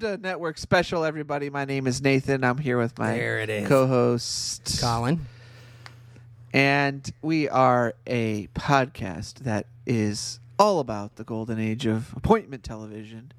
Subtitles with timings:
[0.00, 1.50] Welcome to Network Special, everybody.
[1.50, 2.44] My name is Nathan.
[2.44, 3.66] I'm here with my There it is.
[3.66, 5.26] co-host, Colin.
[6.52, 13.32] and we are a podcast that is all about the golden age of appointment television,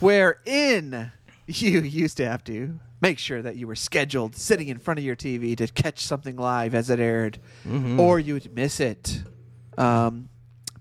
[0.00, 1.12] wherein
[1.46, 5.04] you used to have to make sure that you were scheduled sitting in front of
[5.04, 7.96] your TV to catch something live as it aired, Mhm.
[8.00, 9.22] or you would miss it
[9.76, 10.30] um,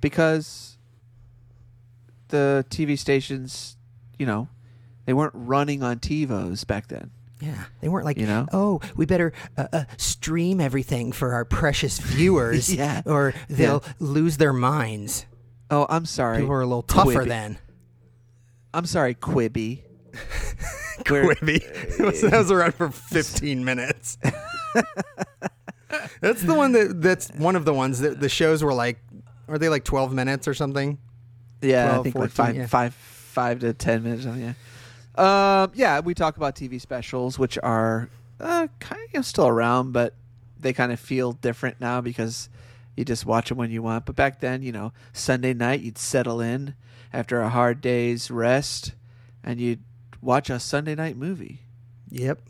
[0.01, 0.77] because
[2.29, 3.75] the TV stations,
[4.19, 4.47] you know,
[5.05, 7.11] they weren't running on TiVos back then.
[7.39, 8.47] Yeah, they weren't like, You know?
[8.51, 13.03] oh, we better uh, uh, stream everything for our precious viewers, Yeah.
[13.05, 15.25] or they'll lose their minds.
[15.69, 16.37] Oh, I'm sorry.
[16.37, 17.27] People were a little tougher Quibi.
[17.27, 17.57] then.
[18.73, 19.81] I'm sorry, Quibi.
[21.09, 21.59] Where- Quibi.
[22.21, 24.17] that was around for 15 minutes.
[26.21, 28.99] that's the one that that's one of the ones that the shows were like
[29.47, 30.97] are they like 12 minutes or something?
[31.61, 32.65] Yeah, I 12, think like five, yeah.
[32.67, 32.93] five,
[33.37, 34.25] five to ten minutes.
[34.25, 34.53] Yeah.
[35.15, 40.15] Um, yeah, we talk about TV specials, which are uh, kind of still around, but
[40.59, 42.49] they kind of feel different now because
[42.95, 44.05] you just watch them when you want.
[44.07, 46.73] But back then, you know, Sunday night you'd settle in
[47.13, 48.93] after a hard day's rest,
[49.43, 49.83] and you'd
[50.19, 51.59] watch a Sunday night movie.
[52.09, 52.41] Yep.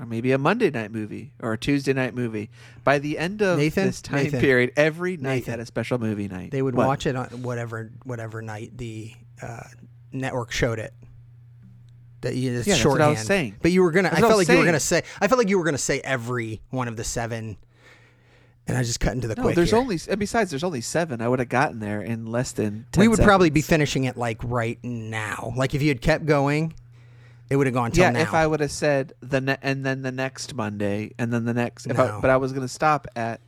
[0.00, 2.48] or maybe a Monday night movie or a Tuesday night movie.
[2.84, 3.86] By the end of Nathan?
[3.86, 4.40] this time Nathan?
[4.40, 5.50] period, every night Nathan.
[5.52, 6.50] had a special movie night.
[6.52, 6.86] They would What?
[6.88, 9.64] watch it on whatever whatever night the uh,
[10.12, 10.92] network showed it.
[12.22, 13.56] That you just Yeah, that's what I was saying.
[13.62, 14.10] But you were gonna.
[14.10, 15.02] That's I felt like you were gonna say.
[15.20, 17.56] I felt like you were gonna say every one of the seven.
[18.66, 19.54] And I just cut into the No, quick.
[19.56, 19.78] there's here.
[19.78, 21.22] only and besides there's only seven.
[21.22, 22.84] I would have gotten there in less than.
[22.92, 25.54] 10 we would probably be finishing it like right now.
[25.56, 26.74] Like if you had kept going,
[27.48, 28.20] it would have gone till Yeah, now.
[28.20, 31.54] if I would have said the ne- and then the next Monday and then the
[31.54, 33.40] next, if I, but I was going to stop at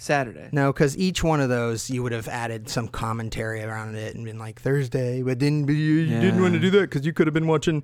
[0.00, 0.48] Saturday.
[0.50, 4.24] no, because each one of those you would have added some commentary around it and
[4.24, 7.26] been like Thursday, but didn't you, you didn't want to do that because you could
[7.26, 7.82] have been watching,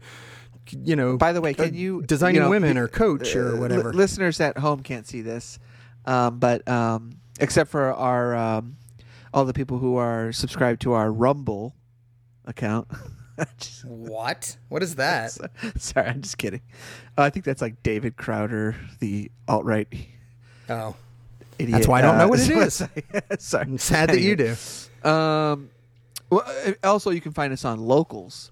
[0.71, 1.17] you know.
[1.19, 3.59] By the way, uh, can you designing you know, women or coach uh, or li-
[3.61, 3.93] whatever?
[3.93, 5.59] listeners at home can't see this,
[6.07, 8.77] um, but um, except for our um,
[9.35, 11.75] all the people who are subscribed to our Rumble
[12.47, 12.89] account.
[13.59, 14.57] Just- what?
[14.71, 15.33] What is that?
[15.77, 16.63] Sorry, I'm just kidding.
[17.19, 19.87] Uh, I think that's like David Crowder, the alt right
[20.71, 20.97] Oh,
[21.59, 21.73] idiot.
[21.73, 22.75] That's why I don't know uh, what it is.
[23.39, 24.57] Sorry, I'm sad that you do.
[25.09, 25.71] Um,
[26.31, 28.51] well, uh, also you can find us on locals.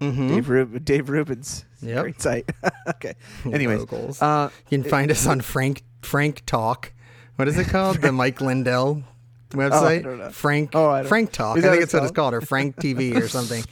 [0.00, 0.28] Mm-hmm.
[0.28, 2.02] Dave, Rub- Dave Rubin's, Yep.
[2.02, 2.50] great site.
[2.88, 3.14] okay.
[3.44, 4.22] Anyways, Locals.
[4.22, 6.92] uh, You can find us on Frank Frank Talk.
[7.36, 8.00] What is it called?
[8.00, 9.02] the Mike Lindell
[9.50, 10.02] website.
[10.04, 10.30] don't know.
[10.30, 11.58] Frank Oh, Frank Talk.
[11.58, 13.62] I think it's what it's it's called, or Frank TV or something.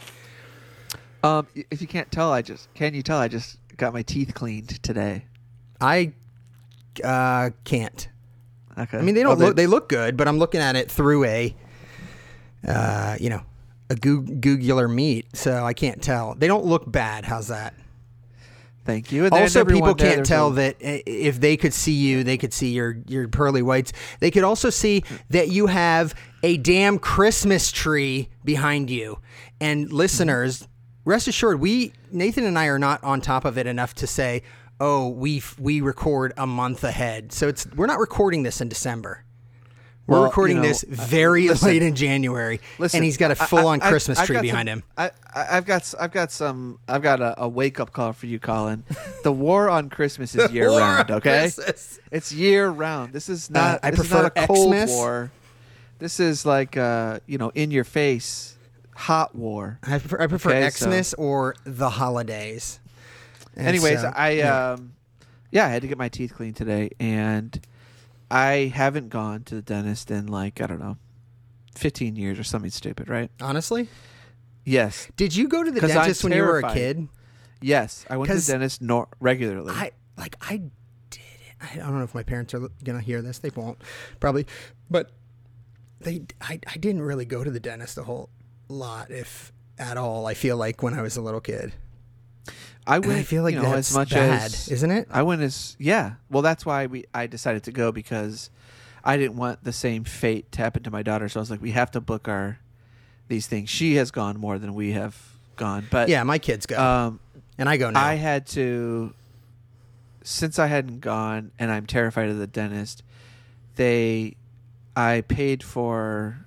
[1.22, 4.34] um, if you can't tell, I just can you tell I just got my teeth
[4.34, 5.24] cleaned today.
[5.80, 6.12] I
[7.02, 8.08] uh, can't.
[8.78, 8.98] Okay.
[8.98, 9.56] I mean, they don't look.
[9.56, 11.54] They look good, but I'm looking at it through a,
[12.66, 13.42] uh, you know,
[13.90, 16.34] a goog- Googler meat, so I can't tell.
[16.34, 17.24] They don't look bad.
[17.24, 17.74] How's that?
[18.84, 19.26] Thank you.
[19.26, 22.96] And also, people can't tell that if they could see you, they could see your
[23.06, 23.92] your pearly whites.
[24.20, 29.18] They could also see that you have a damn Christmas tree behind you.
[29.60, 30.68] And listeners,
[31.04, 34.42] rest assured, we Nathan and I are not on top of it enough to say,
[34.80, 38.68] "Oh, we f- we record a month ahead." So it's we're not recording this in
[38.68, 39.24] December.
[40.06, 41.68] We're Well, recording you know, this uh, very listen.
[41.68, 44.40] late in January, Listen, and he's got a full on I- I- Christmas I've tree
[44.40, 44.82] behind some- him.
[44.96, 48.24] I, I, I've got, I've got some, I've got a, a wake up call for
[48.24, 48.84] you, Colin.
[49.22, 51.10] The war on Christmas is year-round.
[51.10, 51.50] Okay,
[52.10, 53.12] it's year round.
[53.12, 53.80] This is not.
[53.82, 54.90] I prefer not a cold Xmas.
[54.90, 55.30] war.
[55.98, 58.56] This is like, uh, you know, in your face,
[58.96, 59.78] hot war.
[59.82, 62.80] I prefer, I prefer Okay, so- Xmas or the holidays.
[63.58, 64.72] And Anyways, so, I yeah.
[64.72, 64.92] um,
[65.50, 67.60] yeah, I had to get my teeth cleaned today, and
[68.30, 70.96] I haven't gone to the dentist in like I don't know,
[71.74, 73.30] fifteen years or something stupid, right?
[73.40, 73.88] honestly,
[74.64, 77.08] Yes, did you go to the 'Cause I'm dentist when you were a kid?
[77.60, 79.72] yes, I went to the dentist nor- regularly.
[79.74, 80.58] I like I
[81.10, 81.56] did it.
[81.60, 83.38] I don't know if my parents are gonna hear this.
[83.38, 83.78] They won't
[84.20, 84.46] probably,
[84.90, 85.10] but
[86.00, 88.28] they I I didn't really go to the dentist a whole
[88.68, 90.26] lot, if at all.
[90.26, 91.72] I feel like when I was a little kid.
[92.88, 93.18] I went.
[93.18, 95.08] I feel like you know, that's as much bad, as isn't it?
[95.10, 96.14] I went as yeah.
[96.30, 98.50] Well, that's why we I decided to go because
[99.04, 101.28] I didn't want the same fate to happen to my daughter.
[101.28, 102.58] So I was like, we have to book our
[103.28, 103.68] these things.
[103.70, 105.16] She has gone more than we have
[105.56, 107.20] gone, but Yeah, my kids go, Um,
[107.58, 108.02] and I go now.
[108.02, 109.12] I had to
[110.22, 113.02] since I hadn't gone and I'm terrified of the dentist.
[113.76, 114.36] They,
[114.96, 116.46] I paid for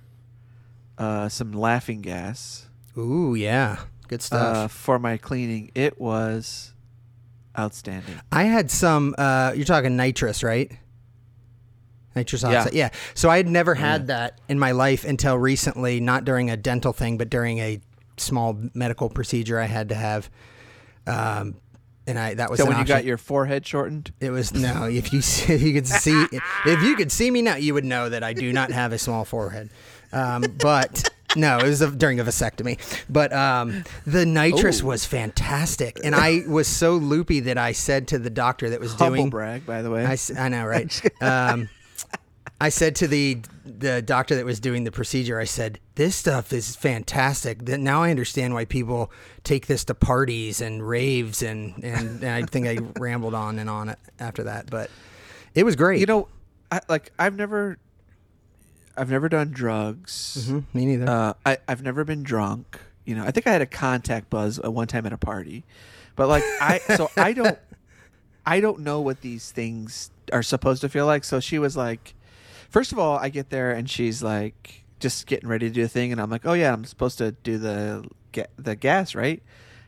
[0.98, 2.66] uh, some laughing gas
[2.96, 4.72] Ooh, yeah, good uh, stuff.
[4.72, 5.70] for my cleaning.
[5.74, 6.72] It was
[7.58, 8.20] outstanding.
[8.30, 9.14] I had some.
[9.18, 10.70] Uh, you're talking nitrous, right?
[12.14, 12.58] Nitrous Yeah.
[12.60, 12.74] oxide.
[12.74, 12.90] Yeah.
[13.14, 16.92] So I had never had that in my life until recently, not during a dental
[16.92, 17.80] thing, but during a
[18.18, 20.30] small medical procedure I had to have.
[21.06, 21.54] Um,
[22.06, 22.96] and I that was So when you option.
[22.96, 24.84] got your forehead shortened, It was no.
[24.84, 26.26] If you see, if you could see
[26.66, 28.98] if you could see me now, you would know that I do not have a
[28.98, 29.70] small forehead.
[30.12, 32.78] Um, but no, it was a, during a vasectomy.
[33.08, 34.86] But um, the nitrous Ooh.
[34.86, 38.94] was fantastic, and I was so loopy that I said to the doctor that was
[38.94, 39.30] humble doing.
[39.30, 40.04] brag, by the way.
[40.06, 41.00] I, I know, right?
[41.22, 41.68] Um,
[42.60, 46.52] I said to the the doctor that was doing the procedure, I said, "This stuff
[46.52, 47.64] is fantastic.
[47.64, 49.10] That now I understand why people
[49.44, 53.68] take this to parties and raves and and, and I think I rambled on and
[53.68, 54.90] on after that, but
[55.54, 56.00] it was great.
[56.00, 56.28] you know,
[56.70, 57.78] I, like I've never,
[58.96, 60.46] I've never done drugs.
[60.48, 61.08] Mhm, me neither.
[61.08, 62.78] Uh, I I've never been drunk.
[63.04, 65.64] You know, I think I had a contact buzz at one time at a party,
[66.16, 67.58] but like I so I don't
[68.46, 71.24] I don't know what these things are supposed to feel like.
[71.24, 72.14] So she was like,
[72.70, 75.88] first of all, I get there and she's like just getting ready to do a
[75.88, 79.42] thing, and I'm like, oh yeah, I'm supposed to do the ga- the gas, right?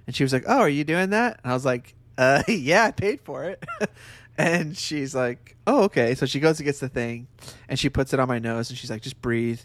[0.06, 1.40] And she was like, oh, are you doing that?
[1.44, 3.62] And I was like, uh, yeah, I paid for it.
[4.38, 6.14] and she's like, oh, okay.
[6.14, 7.28] So she goes and gets the thing,
[7.68, 9.60] and she puts it on my nose, and she's like, just breathe.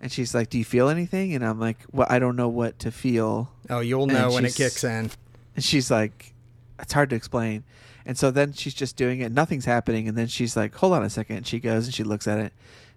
[0.00, 2.78] And she's like, "Do you feel anything?" And I'm like, "Well, I don't know what
[2.80, 5.10] to feel." oh, you'll and know when it kicks in.
[5.54, 6.34] And she's like,
[6.78, 7.64] "It's hard to explain."
[8.04, 9.32] And so then she's just doing it.
[9.32, 10.06] Nothing's happening.
[10.06, 11.36] And then she's like, "Hold on a second.
[11.38, 12.52] And she goes and she looks at it.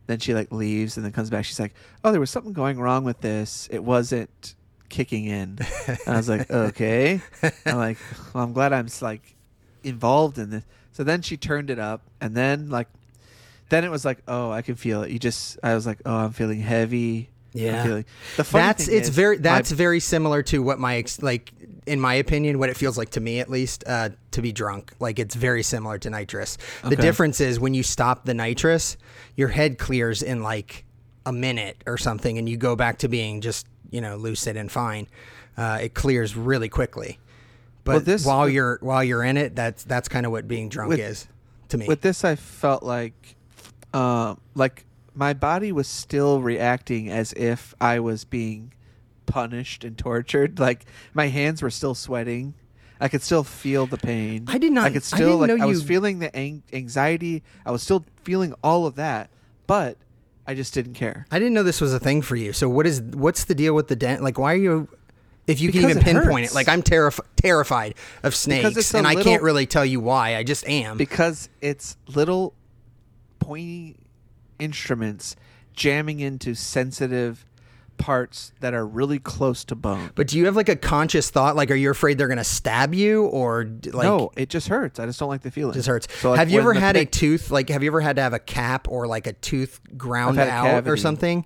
[0.08, 1.46] Then she like leaves and then comes back.
[1.46, 1.74] She's like,
[2.04, 3.70] "Oh, there was something going wrong with this.
[3.72, 4.56] It wasn't
[4.90, 7.22] kicking in." and I was like, "Okay."
[7.66, 7.98] I'm like,
[8.34, 9.36] "Well, I'm glad I'm like
[9.84, 12.88] involved in this." So then she turned it up, and then like,
[13.70, 16.16] then it was like, "Oh, I can feel it." You just, I was like, "Oh,
[16.16, 17.84] I'm feeling heavy." Yeah.
[17.84, 18.06] feeling-
[18.38, 21.52] The That's it's is, very my- that's very similar to what my ex, like
[21.88, 24.94] in my opinion what it feels like to me at least uh, to be drunk.
[25.00, 26.58] Like it's very similar to nitrous.
[26.84, 28.98] The difference is when you stop the nitrous,
[29.36, 30.86] your head clears in like
[31.26, 34.72] a minute or something, and you go back to being just you know lucid and
[34.72, 35.08] fine.
[35.58, 37.18] Uh, it clears really quickly.
[37.84, 40.70] But Well, this- while you're while you're in it, that's that's kind of what being
[40.70, 41.28] drunk With- is
[41.70, 41.86] to me.
[41.88, 43.36] with this i felt like
[43.94, 48.74] um like my body was still reacting as if i was being
[49.28, 52.56] punished and tortured like my hands were still sweating
[53.00, 55.58] i could still feel the pain I did not- i could I still didn't like
[55.60, 59.30] know i was you- feeling the ang- anxiety i was still feeling all of that
[59.68, 59.98] but
[60.48, 62.52] i just didn't care I didn't know this was a thing for you.
[62.54, 64.24] So what is what's the deal with the dent?
[64.24, 64.88] Like why are you
[65.50, 66.52] if you can even pinpoint hurts.
[66.52, 70.36] it, like I'm terrif- terrified of snakes, and I can't really tell you why.
[70.36, 70.98] I just am.
[70.98, 72.54] because it's little
[73.40, 73.98] pointy
[74.60, 75.36] instruments
[75.74, 77.46] jamming into sensitive
[77.98, 81.58] parts that are really close to bone but do you have like a conscious thought?
[81.58, 85.00] Like, are you afraid they're gonna stab you, or like no, it just hurts.
[85.00, 85.72] I just don't like the feeling.
[85.72, 86.08] it just hurts?
[86.20, 87.52] So, like, have you ever had a tooth?
[87.52, 90.48] Like, have you ever had to have a cap or like a tooth ground had
[90.48, 91.46] a out or something?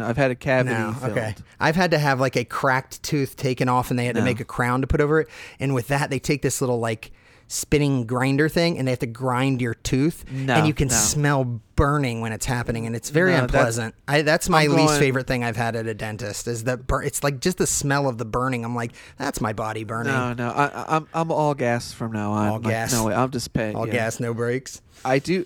[0.00, 0.74] No, I've had a cavity.
[0.74, 1.12] No, filled.
[1.12, 1.34] okay.
[1.58, 4.40] I've had to have like a cracked tooth taken off, and they had to make
[4.40, 5.28] a crown to put over it.
[5.58, 7.12] And with that, they take this little like
[7.52, 10.94] spinning grinder thing, and they have to grind your tooth, No, and you can no.
[10.94, 13.94] smell burning when it's happening, and it's very No, that's- unpleasant.
[14.06, 16.76] I, that's my I'm least going- favorite thing I've had at a dentist is the
[16.76, 18.64] bur- It's like just the smell of the burning.
[18.64, 20.12] I'm like, that's my body burning.
[20.12, 22.46] No, no, I, I- I'm I'm all gas from now on.
[22.48, 22.92] All Like, gas.
[22.92, 23.74] No, I'm just paying.
[23.74, 23.94] All yeah.
[23.94, 24.80] gas, no brakes.
[25.04, 25.44] I do.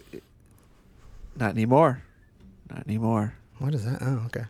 [1.37, 2.03] Not anymore.
[2.69, 3.35] Not anymore.
[3.59, 3.99] What is that?
[4.03, 4.45] Oh, okay.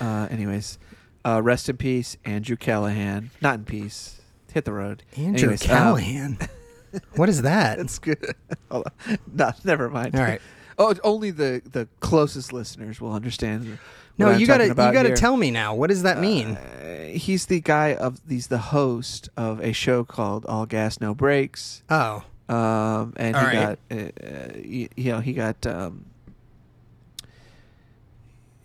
[0.00, 0.78] Uh, anyways,
[1.24, 3.30] uh, rest in peace, Andrew Callaghan.
[3.40, 4.20] Not in peace.
[4.52, 5.02] Hit the road.
[5.16, 6.38] Andrew Anyways, um, Callaghan.
[7.16, 7.78] what is that?
[7.78, 8.34] It's good.
[8.70, 9.18] Hold on.
[9.32, 10.14] No, never mind.
[10.16, 10.40] All right.
[10.78, 13.78] Oh, only the the closest listeners will understand.
[14.18, 15.16] No, what I'm you gotta talking you gotta here.
[15.16, 15.74] tell me now.
[15.74, 16.56] What does that mean?
[16.56, 21.14] Uh, he's the guy of he's the host of a show called All Gas No
[21.14, 21.82] Brakes.
[21.90, 23.78] oh, Um, and All he right.
[23.88, 26.06] got uh, uh, you, you know he got um,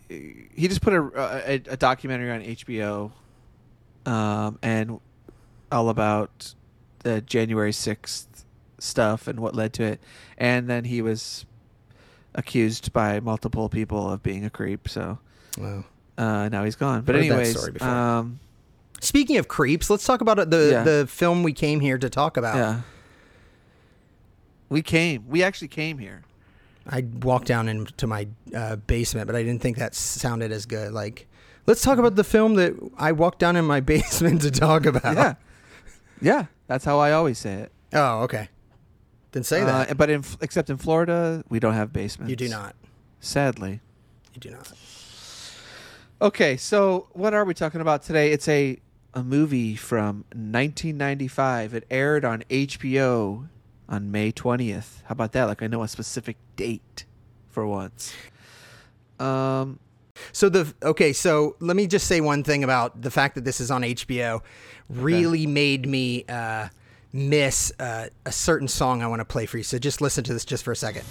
[0.09, 1.01] he just put a,
[1.51, 3.11] a a documentary on HBO,
[4.11, 4.99] um, and
[5.71, 6.55] all about
[7.03, 8.45] the January sixth
[8.79, 10.01] stuff and what led to it,
[10.37, 11.45] and then he was
[12.35, 14.89] accused by multiple people of being a creep.
[14.89, 15.19] So
[15.57, 15.85] well.
[16.17, 17.01] uh, now he's gone.
[17.01, 18.39] But Heard anyways, um,
[19.01, 20.83] Speaking of creeps, let's talk about the Yeah.
[20.83, 22.55] the film we came here to talk about.
[22.57, 22.81] yeah,
[24.69, 25.25] we came.
[25.27, 26.23] We actually came here.
[26.87, 30.91] I walked down into my uh, basement, but I didn't think that sounded as good.
[30.91, 31.27] Like,
[31.67, 35.15] let's talk about the film that I walked down in my basement to talk about.
[35.15, 35.35] Yeah,
[36.21, 36.45] yeah.
[36.67, 37.71] That's how I always say it.
[37.93, 38.49] Oh, okay.
[39.31, 39.97] Then say Uh, that.
[39.97, 42.29] but in except in Florida, we don't have basements.
[42.29, 42.75] You do not.
[43.19, 43.81] Sadly.
[44.33, 44.71] You do not.
[46.21, 48.31] Okay, so what are we talking about today?
[48.31, 48.77] It's a
[49.13, 51.73] a movie from 1995.
[51.73, 53.47] It aired on HBO
[53.89, 55.03] on May 20th.
[55.03, 55.45] How about that?
[55.45, 57.05] Like I know a specific date
[57.49, 58.13] for once.
[59.19, 59.79] Um
[60.31, 63.59] So the okay, so let me just say one thing about the fact that this
[63.59, 64.41] is on HBO.
[64.89, 66.69] Really made me uh,
[67.13, 69.63] miss uh, a certain song I want to play for you.
[69.63, 71.05] So just listen to this just for a second.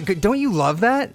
[0.00, 0.20] That good?
[0.20, 1.12] Don't you love that?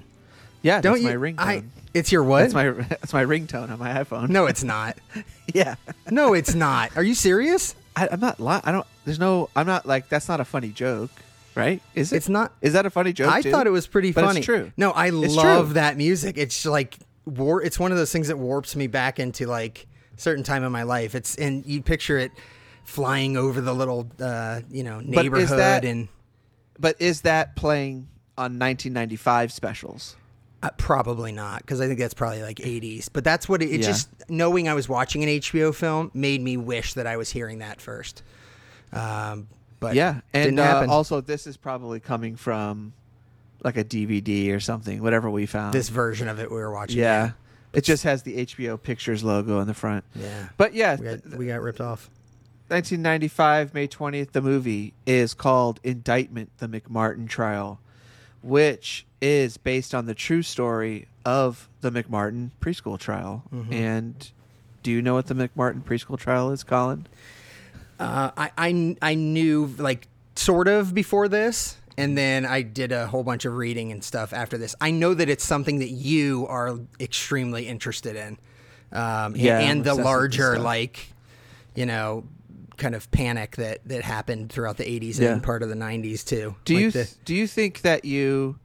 [0.61, 1.09] Yeah, Don't that's you?
[1.09, 1.39] my ringtone.
[1.39, 2.41] I, it's your what?
[2.41, 4.29] that's my that's my ringtone on my iPhone.
[4.29, 4.97] no, it's not.
[5.53, 5.75] yeah,
[6.09, 6.95] No, it's not.
[6.97, 7.75] Are you serious?
[7.95, 8.39] I, I'm not.
[8.39, 8.85] Li- I don't.
[9.05, 9.49] There's no.
[9.55, 10.09] I'm not like.
[10.09, 11.11] That's not a funny joke,
[11.55, 11.81] right?
[11.95, 12.17] Is it?
[12.17, 12.53] It's not.
[12.61, 13.31] Is that a funny joke?
[13.31, 13.51] I too?
[13.51, 14.41] thought it was pretty But it's funny.
[14.41, 14.71] true.
[14.77, 15.73] No, I It's love true.
[15.75, 16.37] that music.
[16.37, 17.61] It's like war.
[17.63, 20.83] It's one of those things that warps me back into like certain time in my
[20.83, 21.15] life.
[21.15, 22.31] It's and you picture it
[22.83, 26.07] flying over the little uh, you know is neighborhood that- and
[26.79, 28.07] But is that playing
[28.39, 30.15] on 1995 specials?
[30.61, 33.07] uh, probably not because I think that's probably like 80s.
[33.13, 33.87] But that's what it, it Yeah.
[33.87, 37.59] just knowing I was watching an HBO film made me wish that I was hearing
[37.59, 38.23] that first.
[38.91, 39.47] Um,
[39.79, 42.91] but yeah, and uh, also this is probably coming from
[43.63, 45.01] like a DVD or something.
[45.01, 45.73] Whatever we found.
[45.73, 46.99] this version of it we were watching.
[46.99, 47.31] yeah,
[47.71, 50.03] it just has the HBO Pictures logo on the front.
[50.13, 50.49] yeah.
[50.57, 52.09] But yeah, We got, we got ripped off.
[52.67, 57.79] 1995, May 20th, the movie is called Indictment The McMartin Trial,
[58.41, 63.43] which is based on the true story of the McMartin preschool trial.
[63.53, 63.73] Mm-hmm.
[63.73, 64.31] And
[64.83, 67.07] do you know what the McMartin preschool trial is, Colin?
[67.99, 73.07] Uh, I, I I knew like sort of before this, and then I did a
[73.07, 74.73] whole bunch of reading and stuff after this.
[74.79, 78.37] I know that it's something that you are extremely interested in,
[78.93, 81.07] um, Yeah, I'm and the obsessed with this larger like,
[81.75, 82.23] you know,
[82.79, 85.33] kind of panic that that happened throughout the '80s Yeah.
[85.33, 86.55] and part of the '90s too.
[86.65, 88.57] Do Like you the- do you think that you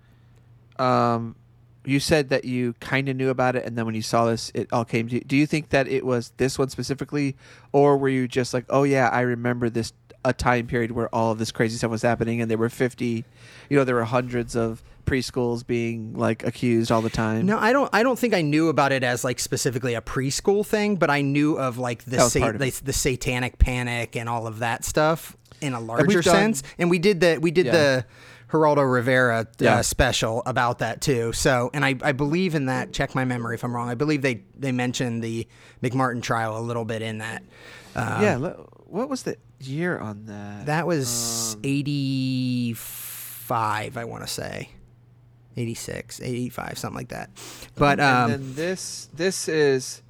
[0.79, 1.37] um
[1.85, 4.51] you said that you kind of knew about it and then when you saw this
[4.55, 5.21] it all came to you.
[5.21, 7.37] Do you think that it was this one specifically
[7.73, 9.93] or were you just like, "Oh yeah, I remember this
[10.25, 13.25] a time period where all of this crazy stuff was happening and there were 50,
[13.69, 17.73] you know, there were hundreds of preschools being like accused all the time." No, I
[17.73, 17.91] don't.
[17.93, 21.21] I don't think I knew about it as like specifically a preschool thing, but I
[21.21, 25.37] knew of like the sa- of the, the satanic panic and all of that stuff
[25.61, 26.63] in a larger done- sense.
[26.79, 27.73] And we did the we did Yeah.
[27.73, 28.07] the
[28.51, 29.77] Geraldo Rivera Yeah.
[29.79, 31.33] uh, special about that too.
[31.33, 32.93] So, and I, I believe in that.
[32.93, 33.89] Check my memory if I'm wrong.
[33.91, 35.47] I believe they they mentioned the
[35.83, 37.43] McMartin trial a little bit in that.
[37.97, 38.37] Uh, yeah,
[38.87, 40.67] what was the year on that?
[40.67, 44.69] that was Um, 85, I want to say.
[45.57, 47.31] 86, 85, something like that.
[47.77, 50.03] But and um, then this this is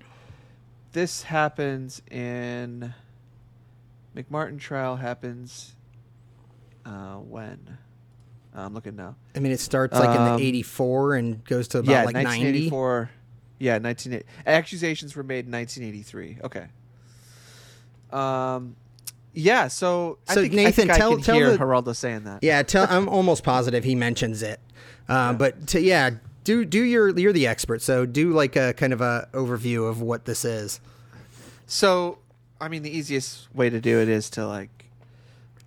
[0.93, 2.95] this happens in
[4.17, 5.75] McMartin trial happens
[6.87, 7.77] uh, when
[8.55, 9.17] I'm looking now.
[9.37, 12.15] I mean, it starts like in Um, the 84 and goes to about yeah, like
[12.15, 12.71] 90.
[13.59, 14.25] Yeah, 1980.
[14.47, 16.39] Accusations were made in 1983.
[16.45, 16.67] Okay.
[18.13, 18.77] Um,
[19.35, 19.69] yeah.
[19.69, 22.43] So, I So, think, Nathan, tell- tell hear the- Geraldo saying that.
[22.43, 24.61] Yeah, tell, I'm almost positive he mentions it.
[25.09, 26.11] Uh, But to, yeah,
[26.45, 30.01] do do your you're the expert, so do like a kind of a overview of
[30.01, 30.81] what this is.
[31.67, 32.19] So,
[32.61, 34.71] I mean, the easiest way to do it is to like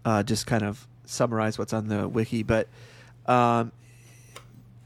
[0.05, 2.43] uh, just kind of summarize what's on the wiki.
[2.43, 2.67] But
[3.27, 3.71] um,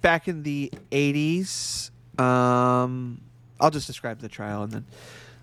[0.02, 3.22] back in the '80s, um,
[3.60, 4.86] I'll just describe the trial and then.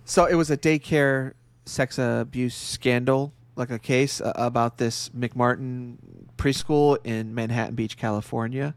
[0.04, 1.34] So it was a daycare
[1.68, 5.96] sex abuse scandal, like a case uh, about this McMartin
[6.36, 8.74] preschool in Manhattan Beach, California.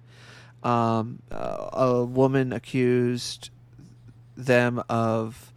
[0.63, 3.50] Um, uh, a woman accused
[4.36, 5.51] them of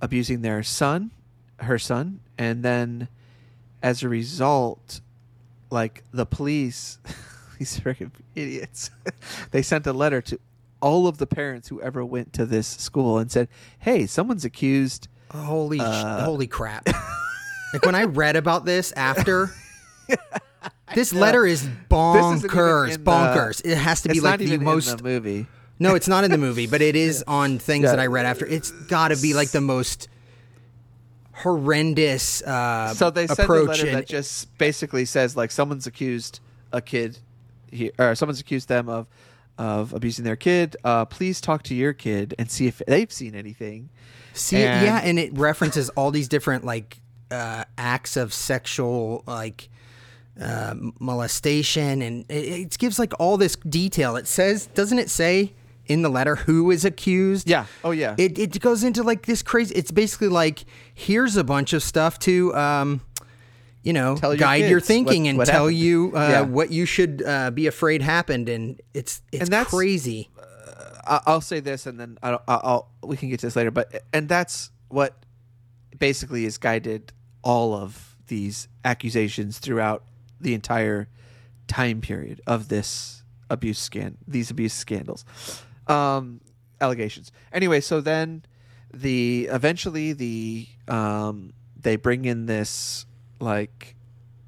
[0.00, 1.10] abusing their son,
[1.58, 3.08] her son, and then
[3.82, 5.00] as a result,
[5.70, 6.98] like the police,
[7.58, 8.90] these freaking idiots,
[9.50, 10.38] they sent a letter to
[10.80, 13.48] all of the parents who ever went to this school and said,
[13.80, 16.86] "Hey, someone's accused." Holy Uh, holy crap!
[17.72, 19.50] like when I read about this after.
[20.94, 23.60] This letter is This bonkers, the- bonkers.
[23.62, 25.46] It has to be like the most the movie.
[25.78, 27.90] No, it's not in the movie, but it is on things Yeah.
[27.90, 28.46] that I read after.
[28.46, 30.08] It's got to be like the most
[31.34, 33.68] horrendous uh, So they sent a approach.
[33.68, 36.40] letter and- that just basically says like someone's accused
[36.72, 37.18] a kid,
[37.70, 39.06] here, or someone's accused them of
[39.58, 40.76] of abusing their kid.
[40.84, 43.90] Uh, please talk to your kid and see if they've seen anything.
[44.32, 47.00] See, and- yeah, and it references all these different like
[47.30, 49.68] uh, acts of sexual like
[50.40, 52.34] uh, molestation, and it,
[52.72, 54.16] it gives like all this detail.
[54.16, 55.52] It says, doesn't it say
[55.86, 57.48] in the letter who is accused?
[57.50, 57.66] Yeah.
[57.82, 58.14] Oh yeah.
[58.18, 59.74] It it goes into like this crazy.
[59.74, 63.00] It's basically like here's a bunch of stuff to um,
[63.88, 65.78] you know, your guide your thinking what- and what tell happened.
[65.78, 66.40] you uh, Yeah.
[66.42, 70.28] what you should uh, be afraid happened, and it's it's And that's- crazy.
[71.06, 73.70] I- I'll say this, and then I'll, I'll, I'll we can get to this later.
[73.70, 75.24] But and that's what
[75.98, 80.04] basically has guided all of these accusations throughout
[80.38, 81.08] the entire
[81.66, 85.24] time period of this abuse scan, these abuse scandals,
[85.86, 86.40] um,
[86.80, 87.32] allegations.
[87.54, 88.42] Anyway, so then
[88.92, 93.06] the eventually the um, they bring in this
[93.40, 93.94] like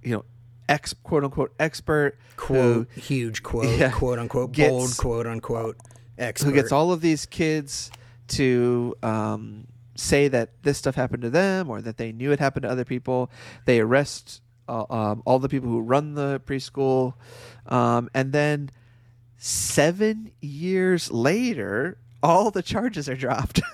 [0.02, 0.24] you know
[0.68, 3.90] ex quote unquote expert Quote, who huge quote, Yeah.
[3.90, 5.76] quote unquote, Gets- bold quote unquote,
[6.18, 6.46] expert.
[6.48, 7.90] who gets all of these kids
[8.28, 12.62] to um, say that this stuff happened to them or that they knew it happened
[12.62, 13.30] to other people.
[13.66, 17.14] They arrest uh, um, all the people who run the preschool,
[17.66, 18.70] um, and then
[19.36, 23.60] seven years later, all the charges are dropped.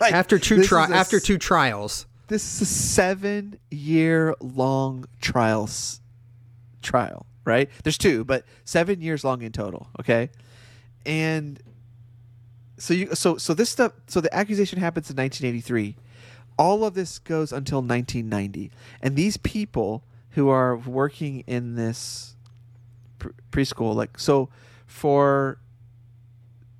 [0.00, 2.06] Like, after two tri- after two trials.
[2.32, 6.00] This is a seven year long trials
[6.80, 7.68] trial right?
[7.82, 10.30] There's two but seven years long in total okay?
[11.04, 11.60] And
[12.78, 15.96] so you so so this stuff so the accusation happens in 1983
[16.58, 18.70] all of this goes until 1990
[19.00, 22.34] and these people who are working in this
[23.18, 24.48] pre- preschool like so
[24.86, 25.58] for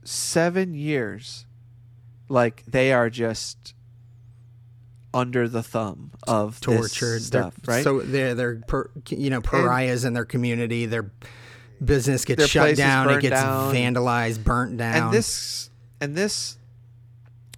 [0.02, 1.46] seven years
[2.28, 3.74] like they are just
[5.14, 10.04] under the thumb of tortured stuff they're, right So they're they're per, you know pariahs
[10.04, 10.86] in their community.
[10.86, 11.10] Their
[11.84, 13.10] business gets Their shut down.
[13.10, 13.74] It gets down.
[13.74, 15.04] vandalized, burnt down.
[15.04, 16.56] and this and this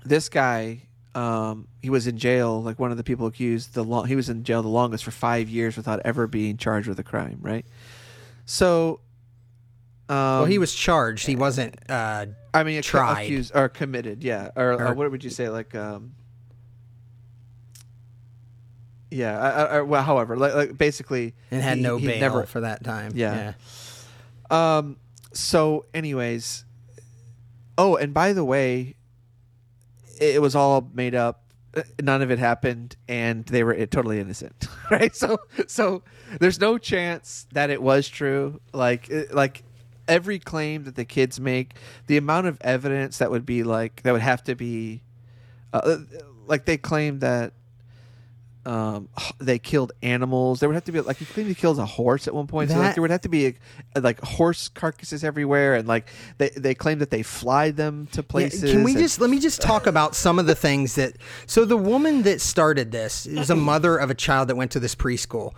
[0.04, 0.82] this guy
[1.14, 4.28] um he was in jail like one of the people accused the long he was
[4.28, 7.64] in jail the longest for five years without ever being charged with a crime right
[8.46, 8.98] so
[10.08, 11.26] um well, he was charged.
[11.26, 11.76] He wasn't.
[11.88, 13.22] Uh, i mean tried.
[13.22, 16.12] accused or committed yeah or, or, Or- what would you say like um
[19.14, 22.60] yeah I, I, well however like, like basically and had he- no bail never for
[22.60, 23.12] that time.
[23.14, 23.54] Yeah.
[24.50, 24.96] Um.
[25.32, 26.64] So, anyways,
[27.76, 28.94] oh, and by the way,
[30.20, 31.40] it was all made up.
[32.00, 35.14] None of it happened, and they were totally innocent, right?
[35.16, 36.04] So, so
[36.38, 38.60] there's no chance that it was true.
[38.72, 39.64] Like, like
[40.06, 41.74] every claim that the kids make,
[42.06, 45.02] the amount of evidence that would be like that would have to be,
[45.72, 45.96] uh,
[46.46, 47.54] like they claim that
[48.66, 50.60] um, they killed animals.
[50.60, 52.70] There would have to be like he claimed he killed a horse at one point.
[52.70, 53.56] so like there would have to be
[53.94, 58.20] uh, like horse carcasses everywhere, and like they they claim that they fly them to
[58.20, 58.70] Yeah, places.
[58.70, 61.16] Can we and- just let me just talk about some of the things that?
[61.46, 64.80] So the woman that started this is a mother of a child that went to
[64.80, 65.52] this preschool.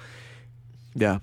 [0.95, 1.19] yeah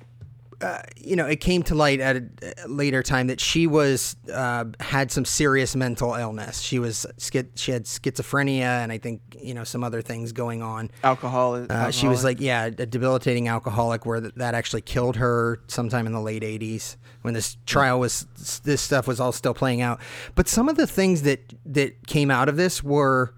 [0.97, 2.23] you know, it came to light at a
[2.65, 6.60] a later time that she was uh, had some serious mental illness.
[6.62, 10.91] She was she had schizophrenia and I think you know some other things going on.
[11.04, 11.65] alcohol.
[11.69, 16.06] Uh, she was like, yeah, a debilitating alcoholic, where th- that actually killed her sometime
[16.08, 18.26] in the late '80s when this trial was
[18.63, 19.99] this stuff was all still playing out.
[20.36, 23.34] But some of the things that that came out of this were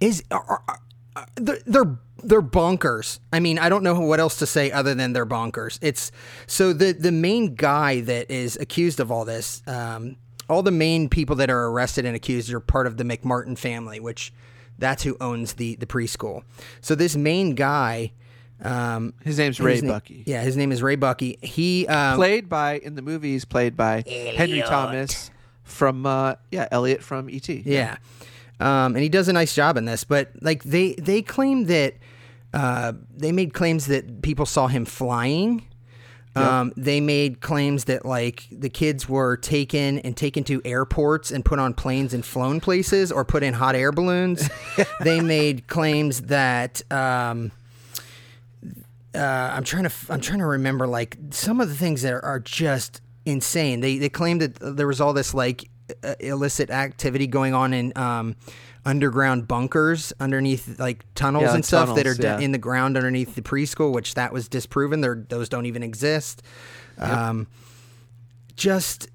[0.00, 0.80] is are, are, are-
[1.36, 3.18] they're, they're they're bonkers.
[3.32, 5.78] I mean, I don't know what else to say other than they're bonkers.
[5.82, 6.12] It's
[6.46, 9.62] so the the main guy that is accused of all this.
[9.66, 10.16] Um,
[10.48, 14.00] all the main people that are arrested and accused are part of the McMartin family,
[14.00, 14.32] which
[14.78, 16.42] that's who owns the the preschool.
[16.80, 18.12] So this main guy,
[18.62, 20.24] um, his name's Ray his na- Buckey.
[20.26, 21.38] Yeah, his name is Ray Buckey.
[21.42, 25.30] He um, Played by in the movies, played by Henry Thomas
[25.62, 27.48] from uh, yeah Elliot from ET.
[27.48, 27.96] Yeah.
[28.58, 31.94] Um, and he does a nice job in this, but like they they claim that
[32.52, 35.66] uh, they made claims that people saw him flying.
[36.36, 41.44] Um, they made claims that like the kids were taken and taken to airports and
[41.44, 44.48] put on planes and flown places or put in hot air balloons.
[45.00, 47.50] they made claims that um,
[49.14, 52.24] uh, I'm trying to I'm trying to remember like some of the things that are,
[52.24, 53.80] are just insane.
[53.80, 55.68] They they claimed that there was all this like
[56.04, 58.36] uh, illicit activity going on in um,
[58.84, 62.38] underground bunkers underneath like tunnels Yeah, and stuff that are tunnels, d- yeah.
[62.40, 65.00] in the ground underneath the preschool, which that was disproven.
[65.00, 66.42] There those don't even exist.
[66.98, 67.46] Um,
[68.56, 69.08] just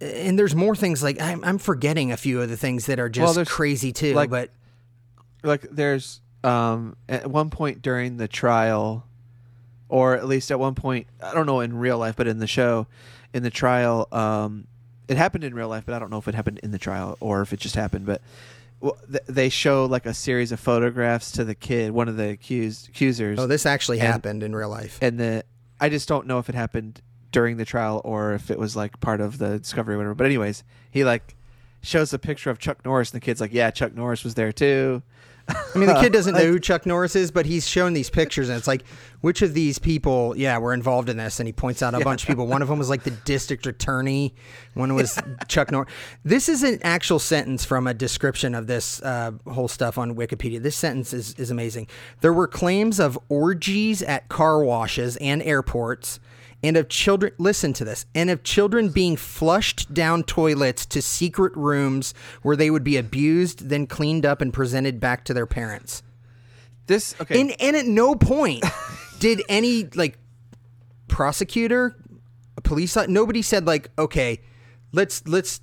[0.00, 3.08] and there's more things like I'm, I'm forgetting a few of the things that are
[3.10, 4.14] just there's, crazy too.
[4.14, 4.50] like- but
[5.42, 9.04] like there's um at one point during the trial
[9.90, 12.46] or at least at one point i don't know in real life but in the
[12.46, 12.86] show
[13.34, 14.66] in the trial um
[15.08, 17.16] it happened in real life but i don't know if it happened in the trial
[17.20, 18.28] or if it just happened but well,
[19.26, 23.38] they show like a series of photographs to the kid one of the accused accusers
[23.38, 24.98] oh, this actually and- happened in real life.
[25.02, 25.44] and the
[25.80, 27.00] I just don't know if it happened
[27.32, 30.14] during the trial or if it was like part of the discovery or whatever.
[30.14, 31.36] But anyways, he like
[31.82, 34.52] shows a picture of Chuck Norris and the kid's like, Yeah, Chuck Norris was there
[34.52, 35.02] too.
[35.48, 38.48] I mean, the kid doesn't know who Chuck Norris is, but he's shown these pictures,
[38.48, 38.84] and it's like,
[39.20, 41.40] which of these people, yeah, were involved in this?
[41.40, 42.46] And he points out a bunch of people.
[42.46, 44.34] One of them was like the district attorney.
[44.74, 45.92] One was Chuck Norris.
[46.24, 50.62] This is an actual sentence from a description of this uh, whole stuff on Wikipedia.
[50.62, 51.86] This sentence is, is amazing.
[52.20, 56.20] There were claims of orgies at car washes and airports
[56.62, 61.56] and of children listen to this and of children being flushed down toilets to secret
[61.56, 66.02] rooms where they would be abused then cleaned up and presented back to their parents
[66.86, 67.40] This okay.
[67.40, 68.64] and and at no point
[69.18, 70.18] did any like
[71.08, 71.96] prosecutor
[72.56, 74.40] a police nobody said like okay
[74.92, 75.60] let's let's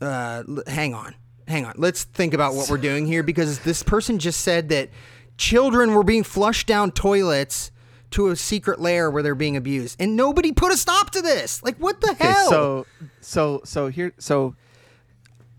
[0.00, 1.14] uh hang on
[1.48, 4.88] hang on let's think about what we're doing here because this person just said that
[5.36, 7.71] children were being flushed down toilets
[8.12, 9.96] to a secret lair where they're being abused.
[10.00, 11.62] And nobody put a stop to this.
[11.62, 12.48] Like what the Okay, hell?
[12.50, 12.86] so
[13.20, 14.54] so so here so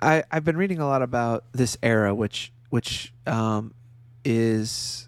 [0.02, 3.74] I I've been reading a lot about this era which which um
[4.26, 5.08] is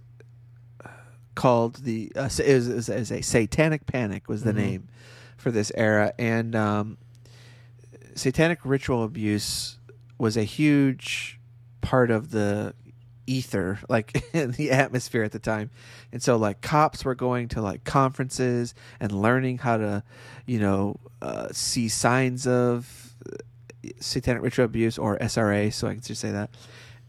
[0.83, 0.89] uh,
[1.35, 4.87] called the uh, is, is, is a satanic panic was the name
[5.37, 6.13] for this era.
[6.19, 6.97] And um
[8.15, 9.77] satanic ritual abuse
[10.17, 11.39] was a huge
[11.81, 12.73] part of the
[13.27, 15.69] ether like in the atmosphere at the time.
[16.11, 20.03] And so like cops were going to like conferences and learning how to
[20.45, 23.37] you know uh, see signs of uh,
[23.99, 26.49] satanic ritual abuse or sra so i can just say that.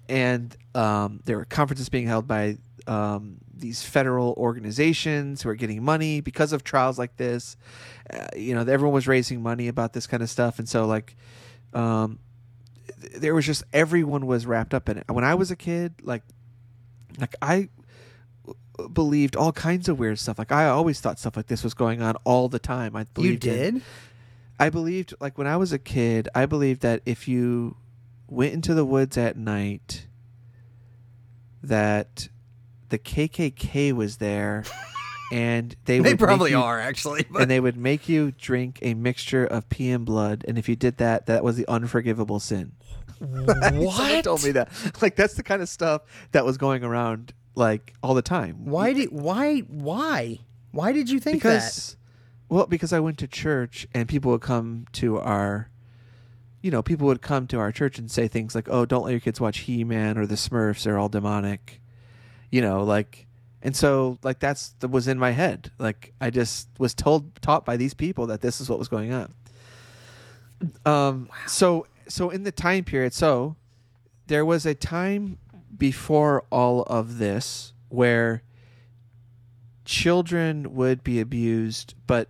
[0.09, 5.83] And um, there were conferences being held by um, these federal organizations who are getting
[5.83, 7.57] money because of trials like this.
[8.09, 11.17] Uh, you know, everyone was raising money about this kind of stuff, and so like,
[11.75, 12.19] um,
[13.17, 15.05] there was just everyone was wrapped up in it.
[15.09, 16.23] When I was a kid, like,
[17.19, 17.69] like I
[18.93, 20.39] believed all kinds of weird stuff.
[20.39, 22.95] Like I always thought stuff like this was going on all the time.
[22.97, 23.83] I you believed in- did
[24.59, 27.77] I believed like when I was a kid, I believed that if you
[28.29, 30.07] went into the woods at night
[31.63, 32.29] that
[32.89, 34.65] the KKK was there
[35.33, 38.79] and they they would probably you, are actually but and they would make you drink
[38.83, 42.41] a mixture of pee and blood and if you did that that was the unforgivable
[42.41, 42.73] sin.
[43.19, 44.69] Someone what told me that.
[45.03, 48.67] Like that's the kind of stuff that was going around like all the time.
[48.67, 50.39] why did why why
[50.73, 51.97] why did you think that because
[52.49, 55.71] well because i went to church and people would come to our
[56.61, 59.11] you know people would come to our church and say things like oh don't let
[59.13, 61.81] your kids watch he-man or the smurfs they're all demonic
[62.51, 63.26] you know like
[63.67, 65.73] and so like that's that was in my head.
[65.77, 69.13] Like i just was told taught by these people that this is what was going
[69.13, 69.35] on.
[70.87, 73.57] Um so so in the time period so
[74.29, 75.39] there was a time
[75.77, 78.45] before all of this where
[79.85, 82.29] children would be abused but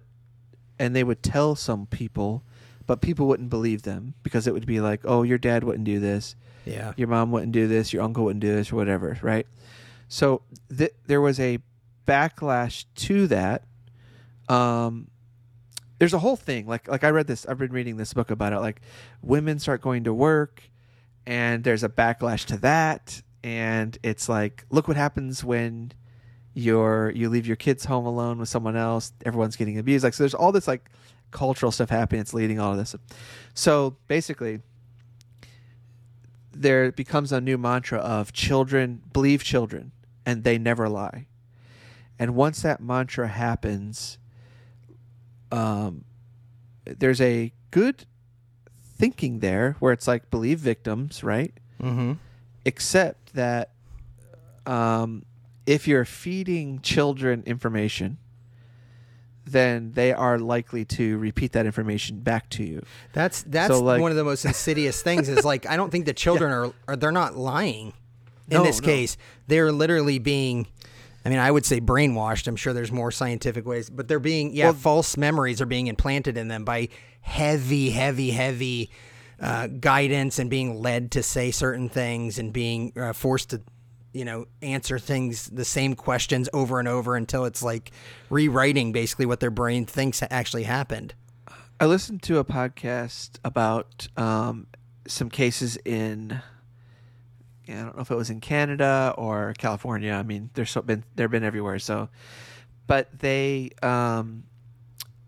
[0.79, 2.44] and they would tell some people
[2.87, 6.01] but people wouldn't believe them because it would be like oh your dad wouldn't do
[6.01, 6.35] this.
[6.64, 6.94] Yeah.
[6.96, 7.92] Your mom wouldn't do this.
[7.92, 9.46] Your uncle wouldn't do this or whatever right
[10.09, 10.42] so
[10.77, 11.59] th- there was a
[12.07, 13.64] backlash to that.
[14.49, 15.09] Um
[15.99, 18.53] there's a whole thing like like i read this i've been reading this book about
[18.53, 18.83] it like
[19.23, 20.62] women start going to work
[21.27, 23.23] and there's a backlash to that.
[23.42, 25.92] And it's like look what happens when
[26.55, 30.05] you're you leave your kids home alone with someone else everyone's getting abused.
[30.05, 30.88] Like so there's all this like
[31.33, 32.95] cultural stuff happening it's leading all of this.
[33.55, 34.61] So basically
[36.53, 39.92] there becomes a new mantra of children believe children
[40.27, 41.27] and they never lie
[42.19, 44.19] and once that mantra happens
[45.53, 46.05] um
[46.85, 48.05] there's a good
[48.83, 52.12] thinking there where it's like believe victims right mm-hmm
[52.67, 53.71] except that
[54.67, 55.25] um,
[55.67, 58.19] if you're feeding children information,
[59.45, 62.83] then they are likely to repeat that information back to you.
[63.12, 65.29] That's that's So, like- one of the most insidious things.
[65.29, 67.93] Is like I don't think the children are, are they're not lying.
[68.50, 68.87] In No, this no.
[68.87, 70.66] case, they're literally being.
[71.24, 72.46] I mean, I would say brainwashed.
[72.46, 75.88] I'm sure there's more scientific ways, but they're being yeah, Well- false memories are being
[75.88, 76.88] implanted in them by
[77.20, 78.90] heavy, heavy, heavy
[79.40, 83.61] uh, guidance and being led to say certain things and being uh, forced to
[84.14, 87.90] you know answer things the same questions over and over until it's like
[88.30, 91.12] rewriting basically what their brain thinks actually happened.
[91.80, 94.68] I listened to a podcast about um,
[95.09, 96.40] some cases in.
[97.68, 100.12] I don't know if it was in Canada or California.
[100.12, 101.79] I mean, there's so been they've been everywhere.
[101.79, 102.09] So,
[102.87, 104.44] but they um,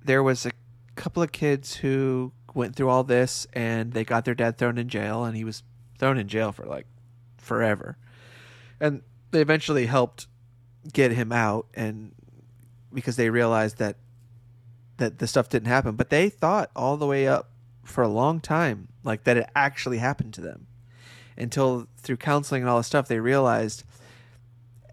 [0.05, 0.53] there was a
[0.95, 4.89] couple of kids who went through all this and they got their dad thrown in
[4.89, 5.63] jail, and he was
[5.99, 6.87] thrown in jail for like
[7.39, 7.97] forever,
[8.81, 10.27] and they eventually helped
[10.93, 12.13] get him out, and
[12.93, 13.97] because they realized that
[14.99, 17.51] that the stuff didn't happen, but they thought all the way up
[17.85, 20.67] for a long time like that it actually happened to them.
[21.39, 23.85] Until through counseling and all this stuff they realized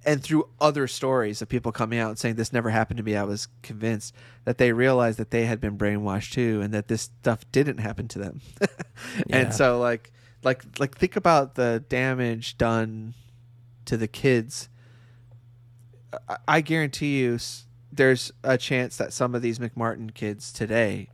[0.05, 3.15] and through other stories of people coming out and saying this never happened to me,
[3.15, 4.13] I was convinced
[4.45, 8.07] that they realized that they had been brainwashed too, and that this stuff didn't happen
[8.09, 8.41] to them.
[9.27, 9.37] Yeah.
[9.37, 13.13] And so, like, like, like, think about the damage done
[13.83, 14.69] to the kids.
[16.29, 17.37] I, I guarantee you,
[17.91, 21.09] there's a chance that some of these McMartin kids today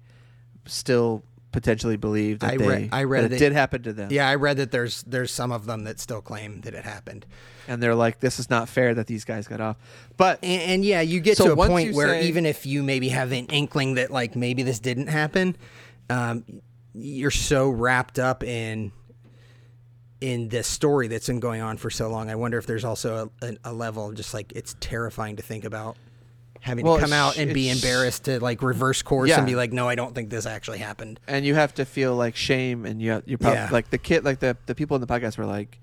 [0.66, 3.94] still potentially believe that I they re- I read that it that- did happen to
[3.94, 4.10] them.
[4.12, 7.26] Yeah, I read that there's there's some of them that still claim that it happened.
[7.68, 9.78] and they're like, "This is not fair that these guys got off."
[10.18, 12.84] But And, and yeah, you get So to a point where say- even if you
[12.84, 15.56] maybe have an inkling that like maybe this didn't happen,
[16.10, 16.44] um,
[16.94, 18.92] you're so wrapped up in
[20.20, 22.30] in this story that's been going on for so long.
[22.30, 25.42] I wonder if there's also a, a, a level of just like it's terrifying to
[25.44, 25.98] think about
[26.62, 29.38] having Well, to come out and be embarrassed to like reverse course Yeah.
[29.40, 31.20] and be like, no, I don't think this actually happened.
[31.28, 33.70] and you have to feel like shame and you you're probably Yeah.
[33.72, 35.80] like the kid like the the people in the podcast were like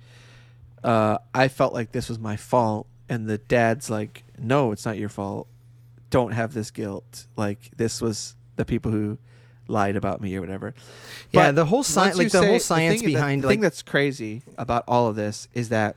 [0.84, 4.96] uh I felt like this was my fault and the dad's like no it's not
[4.98, 5.48] your fault
[6.10, 9.18] don't have this guilt like this was the people who
[9.66, 10.74] lied about me or whatever
[11.32, 13.60] Yeah, But the whole science, like, the whole say- science thing, behind, the like- thing
[13.60, 15.96] that's crazy about all of this is that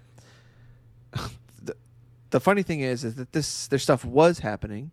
[2.31, 4.91] the, funny thing is is that this their stuff was happening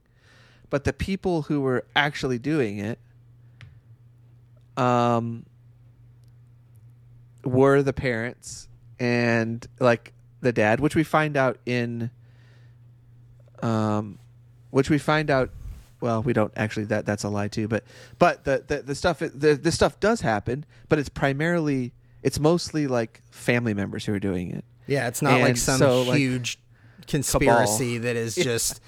[0.70, 2.98] but the people who were actually doing it
[4.76, 5.44] um
[7.44, 8.68] were the parents
[9.00, 12.10] and like the dad which we find out in
[13.62, 14.18] um
[14.70, 15.50] which we find out
[16.00, 17.82] well we don't actually that that's a lie too but
[18.18, 22.86] but the the, the stuff the, the stuff does happen but it's primarily it's mostly
[22.86, 24.64] like family members who are doing it.
[24.86, 26.58] Yeah, it's not like some so, huge
[27.08, 28.44] conspiracy that is Yeah.
[28.44, 28.80] just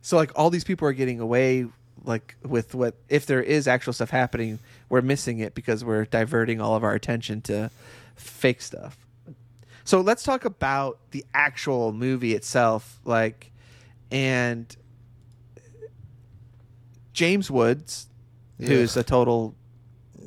[0.00, 1.66] so like all these people are getting away
[2.04, 4.58] like with what if there is actual stuff happening
[4.88, 7.70] we're missing it because we're diverting all of our attention to
[8.16, 8.96] fake stuff
[9.84, 13.50] so let's talk about the actual movie itself like
[14.10, 14.76] and
[17.12, 18.06] james woods
[18.58, 19.54] who's a total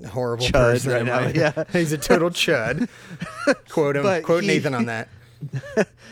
[0.09, 0.91] horrible Chud person.
[0.91, 1.63] right now, yeah.
[1.71, 2.89] he's a total chud.
[3.69, 4.03] quote him.
[4.03, 5.07] But quote he- Nathan on that.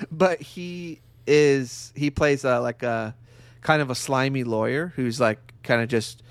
[0.10, 3.16] but he is he plays a like a
[3.62, 6.22] kind of a slimy lawyer who's like kind of just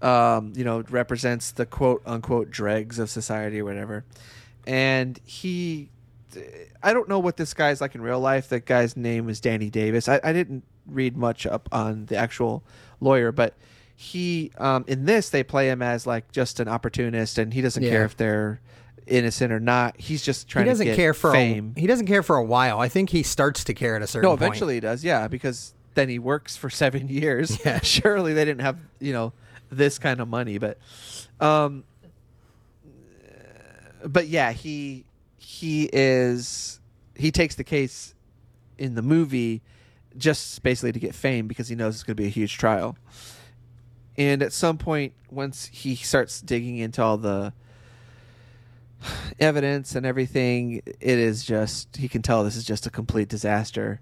[0.00, 4.04] um, you know represents the quote unquote dregs of society or whatever.
[4.66, 5.90] And he
[6.82, 8.48] i don't know what this guy's like in real life.
[8.48, 10.08] The guy's name is danny davis.
[10.08, 12.64] I, I didn't read much up on the actual
[13.00, 13.54] lawyer but
[13.94, 17.82] he um, in this they play him as like just an opportunist and he doesn't
[17.82, 17.90] Yeah.
[17.90, 18.60] care if they're
[19.06, 21.86] innocent or not he's just trying He doesn't to get care for fame A, he
[21.86, 22.80] doesn't care for a while.
[22.80, 24.42] I think he starts to care at a certain no, point.
[24.42, 25.04] eventually he does.
[25.04, 27.58] Yeah, because then he works for seven years.
[27.64, 27.80] Yeah.
[27.80, 29.32] Surely they didn't have you know
[29.70, 30.78] this kind of money, but,
[31.40, 31.84] um,
[34.04, 35.04] but yeah, he
[35.38, 36.80] he is
[37.16, 38.14] he takes the case
[38.78, 39.62] in the movie
[40.16, 42.96] just basically to get fame because he knows it's going to be a huge trial.
[44.18, 47.52] And at some point, once he starts digging into all the
[49.40, 54.00] evidence and everything, it is just he can tell this is just a complete disaster.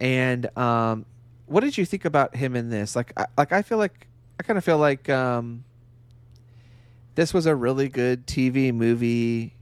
[0.00, 1.06] And um,
[1.46, 2.96] what did you think about him in this?
[2.96, 4.06] Like, I, like I feel like
[4.40, 5.64] I kind of feel like um,
[7.14, 9.54] this was a really good TV movie.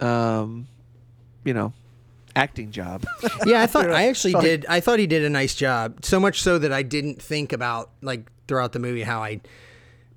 [0.00, 0.66] Um,
[1.44, 1.72] you know,
[2.36, 3.04] acting job.
[3.46, 4.66] yeah, I thought I actually did.
[4.68, 6.04] I thought he did a nice job.
[6.04, 9.40] So much so that I didn't think about like throughout the movie how I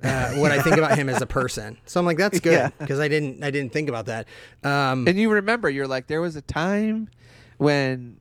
[0.03, 1.77] uh, what I think about him as a person.
[1.85, 2.69] So I'm like, that's good Yeah.
[2.79, 4.27] because I didn't I didn't think about that.
[4.63, 7.09] Um, and you remember, you're like, there was a time
[7.57, 8.19] when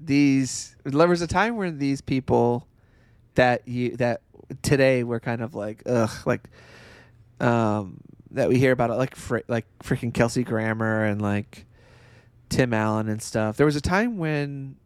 [0.00, 2.66] these there was a time when these people
[3.34, 4.22] that you that
[4.62, 6.48] today we're kind of like ugh like
[7.40, 7.98] um
[8.30, 11.66] that we hear about it like fr- like freaking Kelsey Grammer and like
[12.48, 13.56] Tim Allen and stuff.
[13.56, 14.76] There was a time when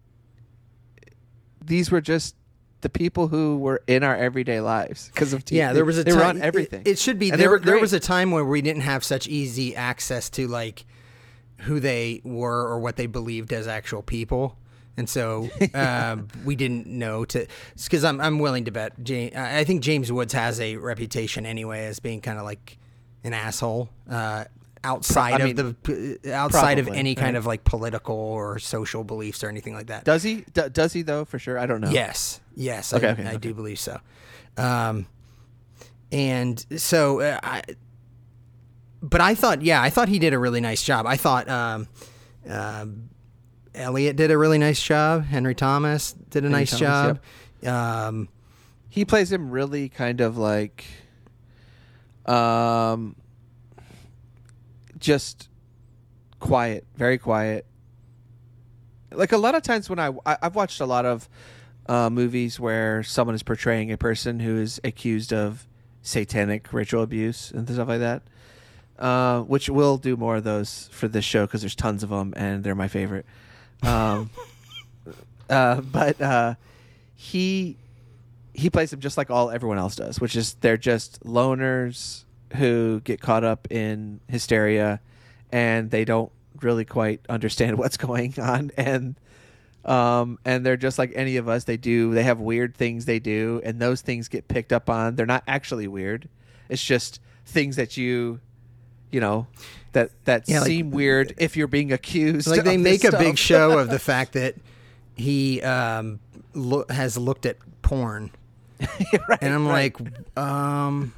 [1.64, 2.34] these were just
[2.82, 5.56] the people who were in our everyday lives because of TV.
[5.56, 6.20] yeah, there was a they time.
[6.20, 6.82] were on everything.
[6.82, 7.58] It, it should be And there.
[7.58, 10.84] There was a time where we didn't have such easy access to like
[11.58, 14.58] who they were or what they believed as actual people.
[14.96, 17.46] And so um, we didn't know to
[17.82, 18.92] because I'm I'm willing to bet.
[19.34, 22.78] I think James Woods has a reputation anyway as being kind of like
[23.24, 24.44] an asshole uh,
[24.84, 27.36] outside I of the outside probably, of any kind right?
[27.36, 30.04] of like political or social beliefs or anything like that.
[30.04, 30.44] does he?
[30.52, 31.24] D- does he though?
[31.24, 31.90] For sure, I don't know.
[31.90, 33.38] Yes, yes, Okay, I, okay, I okay.
[33.38, 34.00] do believe so.
[34.56, 35.06] Um,
[36.10, 37.62] and so uh, I,
[39.02, 41.06] but I thought, yeah, I thought he did a really nice job.
[41.06, 41.88] I thought um,
[42.48, 43.08] um
[43.74, 45.24] Elliot did a really nice job.
[45.24, 47.18] Henry Thomas did a Henry nice Thomas,
[47.62, 48.08] job.
[48.08, 48.28] Um,
[48.88, 50.84] he plays him really kind of like
[52.26, 53.16] um
[55.02, 55.48] just
[56.40, 57.66] quiet, very quiet.
[59.10, 61.28] Like a lot of times when I, I I've watched a lot of
[61.86, 65.66] uh, movies where someone is portraying a person who is accused of
[66.00, 68.22] satanic ritual abuse and stuff like that.
[68.98, 72.32] Uh, which we'll do more of those for this show because there's tons of them
[72.36, 73.26] and they're my favorite.
[73.82, 74.30] Um,
[75.50, 76.54] uh, but uh,
[77.16, 77.76] he
[78.54, 83.00] he plays them just like all everyone else does, which is they're just loners who
[83.04, 85.00] get caught up in hysteria
[85.50, 88.70] and they don't really quite understand what's going on.
[88.76, 89.16] And
[89.84, 93.18] um and they're just like any of us they do they have weird things they
[93.18, 95.16] do and those things get picked up on.
[95.16, 96.28] They're not actually weird.
[96.68, 98.38] It's just things that you
[99.10, 99.46] you know
[99.92, 103.18] that that Yeah, like- seem weird if you're being accused like they make this a
[103.18, 104.54] big show of the fact that
[105.16, 106.18] he um,
[106.54, 108.30] lo- has looked at porn,
[108.80, 109.94] Right, and I'm right.
[110.00, 111.12] like, um,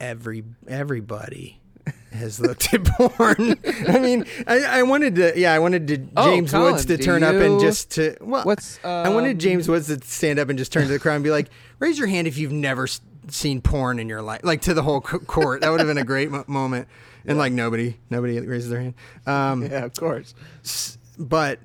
[0.00, 1.60] every everybody
[2.12, 3.56] has looked at porn.
[3.88, 6.96] I mean, I, I wanted to, yeah, I wanted to Oh, James Colin, Woods to
[6.96, 10.48] turn up and just to well, What's, I wanted um, James Woods to stand up
[10.48, 12.88] and just turn to the crowd and be like, raise your hand if you've never
[13.28, 15.60] seen porn in your life, like to the whole court.
[15.60, 16.88] That would have been a great mo- moment.
[17.26, 18.94] And like nobody, nobody raises their hand.
[19.26, 20.34] Um, yeah of course
[21.18, 21.60] but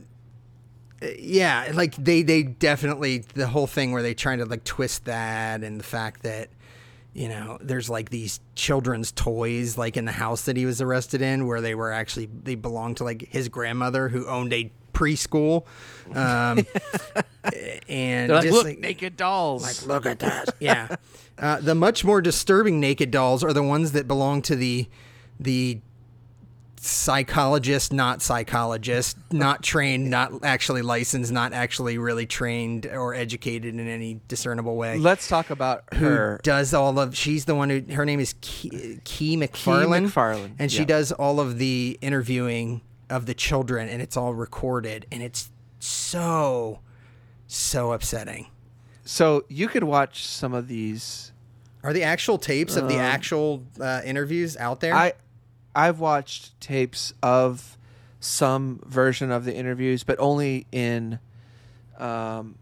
[1.01, 5.05] uh, yeah, like they they definitely the whole thing where they trying to like twist
[5.05, 6.49] that and the fact that
[7.13, 11.21] you know there's like these children's toys like in the house that he was arrested
[11.21, 15.65] in where they were actually they belonged to like his grandmother who owned a preschool
[16.15, 16.65] um
[17.89, 20.49] and They're like, just look like, naked dolls like, look at that.
[20.59, 20.95] yeah.
[21.37, 24.87] Uh, the much more disturbing naked dolls are the ones that belong to the
[25.39, 25.79] the
[26.83, 33.87] psychologist, not psychologist, not trained, not actually licensed, not actually really trained or educated in
[33.87, 34.97] any discernible way.
[34.97, 37.15] let's talk about who her does all of?
[37.15, 37.81] She's the one who.
[37.93, 40.05] Her name is Kee, Kee MacFarlane.
[40.05, 40.85] MacFarlane, and she yeah.
[40.85, 46.79] does all of the interviewing of the children, and it's all recorded, and it's so
[47.45, 48.47] so upsetting.
[49.03, 51.31] so you could watch some of these
[51.83, 54.95] Are the actual tapes of the actual uh, interviews out there?
[54.95, 55.13] I
[55.75, 57.77] I've watched tapes of
[58.19, 61.19] some version of the interviews, but only in
[61.97, 62.55] um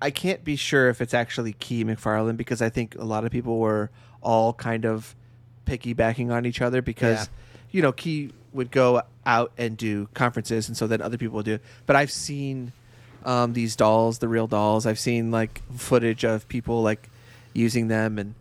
[0.00, 3.30] I can't be sure if it's actually Kee MacFarlane because I think a lot of
[3.30, 5.14] people were all kind of
[5.66, 7.26] piggybacking on each other because Yeah.
[7.70, 11.46] you know Kee would go out and do conferences and so then other people would
[11.46, 11.62] do it.
[11.86, 12.72] But I've seen
[13.24, 14.84] um, these dolls, the real dolls.
[14.84, 17.08] I've seen like footage of people like
[17.54, 18.34] using them and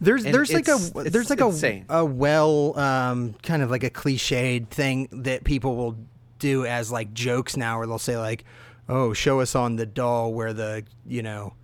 [0.00, 0.78] there's and there's like a
[1.10, 1.50] there's like a
[1.88, 5.96] a well um, kind of like a cliched thing that people will
[6.38, 8.44] do as like jokes now, where they'll say like,
[8.88, 11.54] "Oh, show us on the doll where the you know."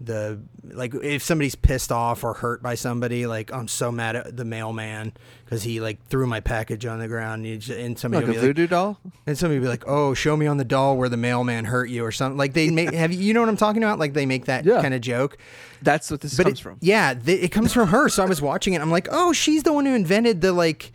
[0.00, 4.36] The like if somebody's pissed off or hurt by somebody like i'm so mad at
[4.36, 5.12] the mailman
[5.44, 8.36] because he like threw my package on the ground and, you j- and somebody like
[8.36, 8.98] a be like, voodoo doll.
[9.26, 12.04] And somebody be like, "Oh, show me on the doll where the mailman hurt you
[12.04, 13.98] or something." Like they make have you, you know what I'm talking about?
[14.00, 14.82] Like they make that Yeah.
[14.82, 15.38] kind of joke.
[15.80, 16.76] That's what this But comes it, from.
[16.80, 18.08] yeah, th- it comes from her.
[18.08, 18.80] So I was watching it.
[18.82, 20.92] I'm like, "Oh, she's the one who invented the like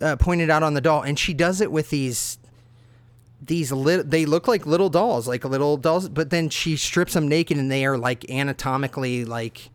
[0.00, 2.38] uh, pointed out on the doll." And she does it with these
[3.40, 7.28] these lit they look like little dolls, like little dolls, but then she strips them
[7.28, 9.70] naked and they are like anatomically like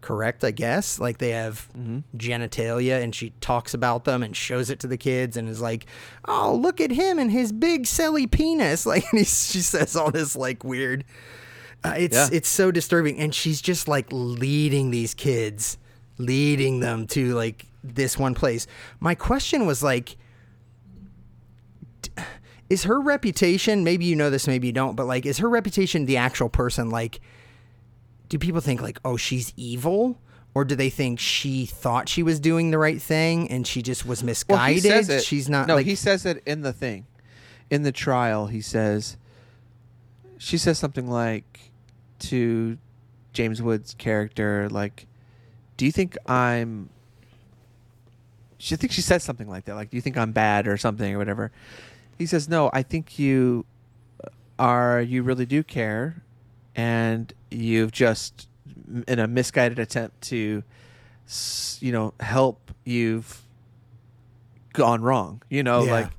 [0.00, 0.98] correct, I guess.
[0.98, 1.68] Like they have
[2.16, 5.86] genitalia, and she talks about them and shows it to the kids, and is like,
[6.26, 10.10] "Oh, look at him and his big silly penis!" Like, and he's, she says all
[10.10, 11.04] this like weird.
[11.84, 12.28] Uh, it's Yeah.
[12.32, 15.78] it's so disturbing, and she's just like leading these kids,
[16.18, 18.66] leading them to like this one place.
[18.98, 20.16] My question was like.
[22.70, 26.06] Is her reputation, maybe you know this, maybe you don't, but like, is her reputation
[26.06, 26.88] the actual person?
[26.88, 27.20] Like,
[28.28, 30.18] do people think like, oh, she's evil,
[30.54, 34.06] or do they think she thought she was doing the right thing and she just
[34.06, 34.74] was Well, misguided?
[34.84, 35.24] he says it.
[35.24, 35.66] She's not.
[35.66, 37.06] No, like, he says it in the thing,
[37.70, 38.46] in the trial.
[38.46, 39.16] He says,
[40.38, 41.72] she says something like
[42.20, 42.78] to
[43.32, 45.06] James Wood's character, like,
[45.76, 46.88] "Do you think I'm?"
[48.58, 50.76] She I think she says something like that, like, "Do you think I'm bad or
[50.76, 51.50] something or whatever?"
[52.20, 53.64] He says, "No, I think you
[54.22, 55.00] uh, are.
[55.00, 56.22] You really do care,
[56.76, 58.46] and you've just
[59.08, 60.62] in a misguided attempt to,
[61.80, 62.70] you know, help.
[62.84, 63.40] You've
[64.74, 65.42] gone wrong.
[65.48, 65.92] You know, Yeah.
[65.92, 66.10] like."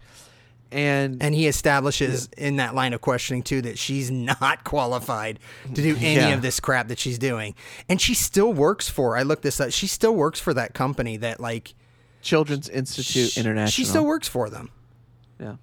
[0.74, 5.38] And, and he establishes in that line of questioning too that she's not qualified
[5.68, 6.30] to do any Yeah.
[6.30, 7.56] of this crap that she's doing,
[7.90, 9.18] and she still works for.
[9.18, 9.72] I looked this up.
[9.74, 11.76] She still works for that company that like
[12.22, 13.70] Children's Institute sh- International.
[13.72, 14.70] She still works for them.
[15.42, 15.56] Yeah.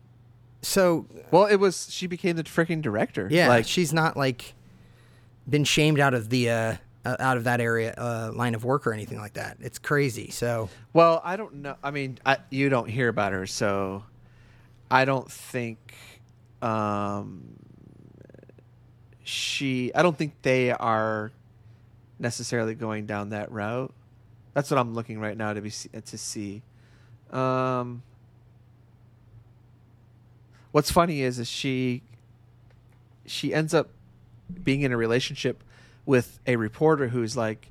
[0.62, 3.28] So Well, it was she became the freaking director.
[3.30, 4.54] yeah, Like she's not like
[5.48, 8.86] been shamed out of the uh, uh, out of that area uh, line of work
[8.86, 9.56] or anything like that.
[9.61, 10.30] It's crazy.
[10.30, 11.76] So Well, I don't know.
[11.82, 14.04] I mean, I, you don't hear about her, so
[14.90, 15.94] I don't think
[16.61, 17.56] um,
[19.22, 19.92] she.
[19.94, 21.30] I don't think they are
[22.18, 23.94] necessarily going down that route.
[24.54, 26.62] That's what I'm looking right now to be to see.
[27.30, 28.02] Um,
[30.73, 32.03] what's funny is, is she
[33.27, 33.91] she ends up
[34.62, 35.62] being in a relationship
[36.07, 37.69] with a reporter who's like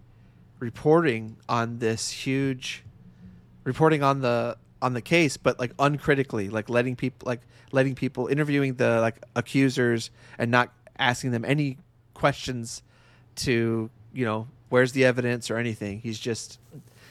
[0.60, 2.84] reporting on this huge
[3.64, 7.42] reporting on the on the case but like uncritically like letting people like
[7.72, 11.78] letting people interviewing the like accusers and not asking them any
[12.14, 12.84] questions
[13.36, 16.00] to you know where's the evidence or anything.
[16.00, 16.60] He's just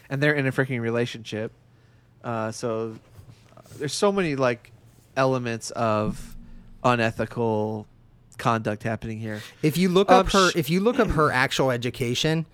[0.09, 1.53] and they're in a freaking relationship.
[2.23, 2.97] Uh, so
[3.79, 4.71] there's so many like
[5.17, 6.37] elements of
[6.85, 7.87] unethical
[8.39, 11.33] conduct happening here if you look Um, up her, sh- if you look up her
[11.33, 12.45] actual education,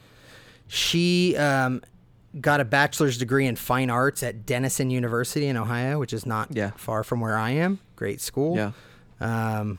[0.69, 1.83] she um,
[2.41, 6.49] got a bachelor's degree in fine arts at Denison University in Ohio, which is not
[6.55, 6.71] Yeah.
[6.77, 7.79] far from where I am.
[7.97, 8.57] Great school.
[8.57, 8.73] yeah
[9.21, 9.79] Um,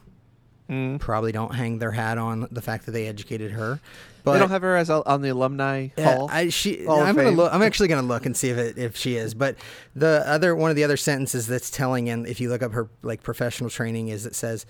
[0.73, 0.99] mm.
[0.99, 3.79] probably don't hang their hat on the fact that they educated her.
[4.23, 7.01] But they don't have her as a, on the alumni Yeah, hall I, she, hall
[7.01, 7.37] I'm gonna Fame.
[7.37, 7.53] look.
[7.53, 9.33] I'm actually gonna look and see if it, if she is.
[9.33, 9.57] But
[9.95, 12.89] the other one of the other sentences that's telling, and if you look up her
[13.01, 14.65] like professional training, is it says,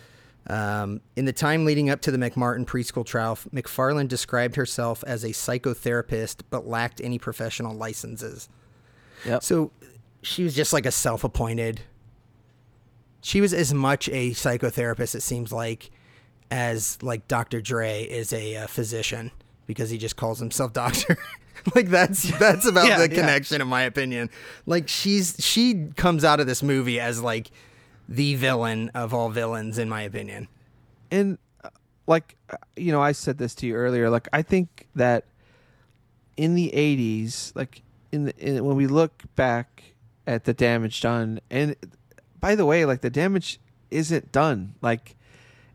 [0.47, 5.23] um, in the time leading up to the McMartin preschool trial, MacFarlane described herself as
[5.23, 8.49] a psychotherapist, but lacked any professional licenses.
[9.25, 9.43] Yep.
[9.43, 9.71] So
[10.21, 11.81] she was just like a self-appointed.
[13.21, 15.91] She was as much a psychotherapist, it seems like,
[16.51, 17.61] as like Dr.
[17.61, 19.31] Dre is a uh, physician
[19.65, 21.17] because he just calls himself doctor.
[21.75, 23.15] like that's that's about Yeah, the yeah.
[23.21, 24.29] connection, in my opinion.
[24.65, 27.51] Like she's she comes out of this movie as like
[28.09, 30.47] the villain of all villains, in my opinion.
[31.11, 31.69] and uh,
[32.07, 35.23] like uh, you know i said this to you earlier like i think that
[36.35, 37.81] in the 80s like
[38.11, 39.83] in, the, in when we look back
[40.27, 41.75] at the damage done and
[42.41, 45.15] by the way like the damage isn't done like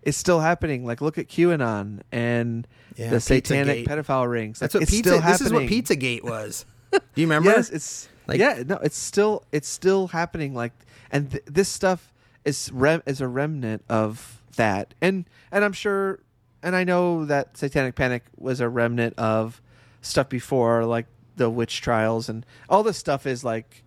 [0.09, 3.87] it's still happening like look at qanon and Yeah, the satanic Pizzagate.
[3.89, 5.21] pedophile rings That's Like, what pizza.
[5.25, 5.65] This is what.
[5.65, 6.65] PizzaGate was.
[6.93, 7.51] Do you remember?
[7.51, 10.55] Yes, it's Like- yeah, no, it's still it's still happening.
[10.55, 10.73] Like,
[11.13, 12.13] and th- this stuff
[12.45, 16.21] is rem- is a remnant of that, and and I'm sure,
[16.63, 19.61] and I know that Satanic Panic was a remnant of
[20.01, 21.07] stuff before, like
[21.37, 23.83] the witch trials, and all this stuff is like,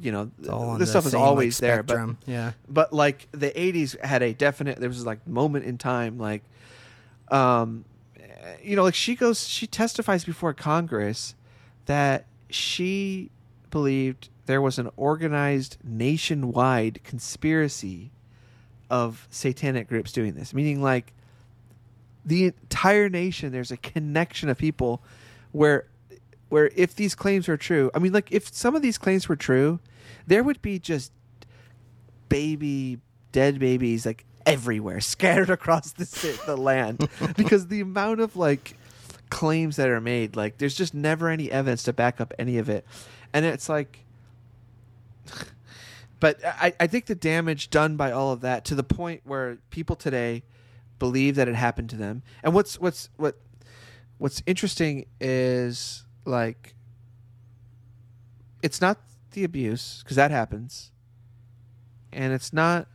[0.00, 2.52] you know, It's all on this the stuff is same, like, always there, but yeah.
[2.68, 6.42] but like the 80s had a definite there was like moment in time like
[7.30, 7.84] um
[8.62, 11.34] you know like she goes she testifies before congress
[11.86, 13.30] that she
[13.70, 18.10] believed there was an organized nationwide conspiracy
[18.88, 21.12] of satanic groups doing this meaning like
[22.24, 25.02] the entire nation there's a connection of people
[25.52, 25.86] where
[26.48, 29.36] where if these claims are true i mean like if some of these claims were
[29.36, 29.80] true
[30.26, 31.12] there would be just
[32.28, 32.98] baby
[33.32, 37.08] dead babies like everywhere scattered across the the land.
[37.36, 38.78] Because the amount of like
[39.28, 42.68] claims that are made like there's just never any evidence to back up any of
[42.68, 42.86] it.
[43.32, 44.04] And it's like
[46.20, 49.58] but I, I think the damage done by all of that to the point where
[49.70, 50.44] people today
[50.98, 52.22] believe that it happened to them.
[52.42, 53.36] And what's what's what
[54.18, 56.74] what's interesting is like
[58.62, 58.98] it's not
[59.32, 60.90] the abuse because that happens.
[62.12, 62.88] And it's not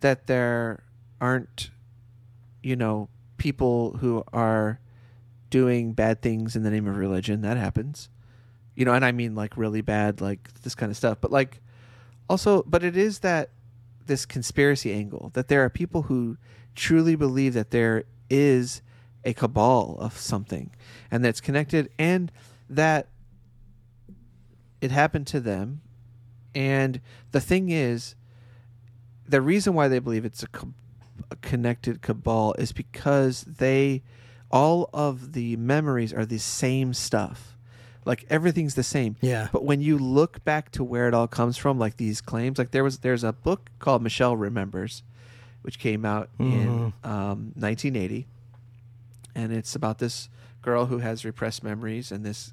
[0.00, 0.84] that there
[1.20, 1.70] aren't
[2.62, 3.08] you know
[3.38, 4.80] people who are
[5.50, 7.40] doing bad things in the name of religion.
[7.40, 8.08] That happens.
[8.74, 11.18] You know and i mean like really bad like this kind of stuff.
[11.20, 11.60] But like
[12.28, 13.50] also but it is that
[14.06, 16.36] this conspiracy angle that there are people who
[16.74, 18.82] truly believe that there is
[19.28, 20.70] a cabal of something
[21.10, 22.32] and that's connected and
[22.70, 23.08] that
[24.80, 25.82] it happened to them.
[26.54, 27.00] And
[27.32, 28.14] the thing is
[29.28, 30.72] the reason why they believe it's a, co-
[31.30, 34.02] a connected cabal is because they
[34.50, 37.54] all of the memories are the same stuff.
[38.06, 39.16] Like everything's the same.
[39.20, 39.48] Yeah.
[39.52, 42.70] but when you look back to where it all comes from like these claims like
[42.70, 45.02] there was there's a book called michelle remembers
[45.62, 48.26] which came out in um, 1980
[49.38, 50.28] and it's about this
[50.62, 52.52] girl who has repressed memories and this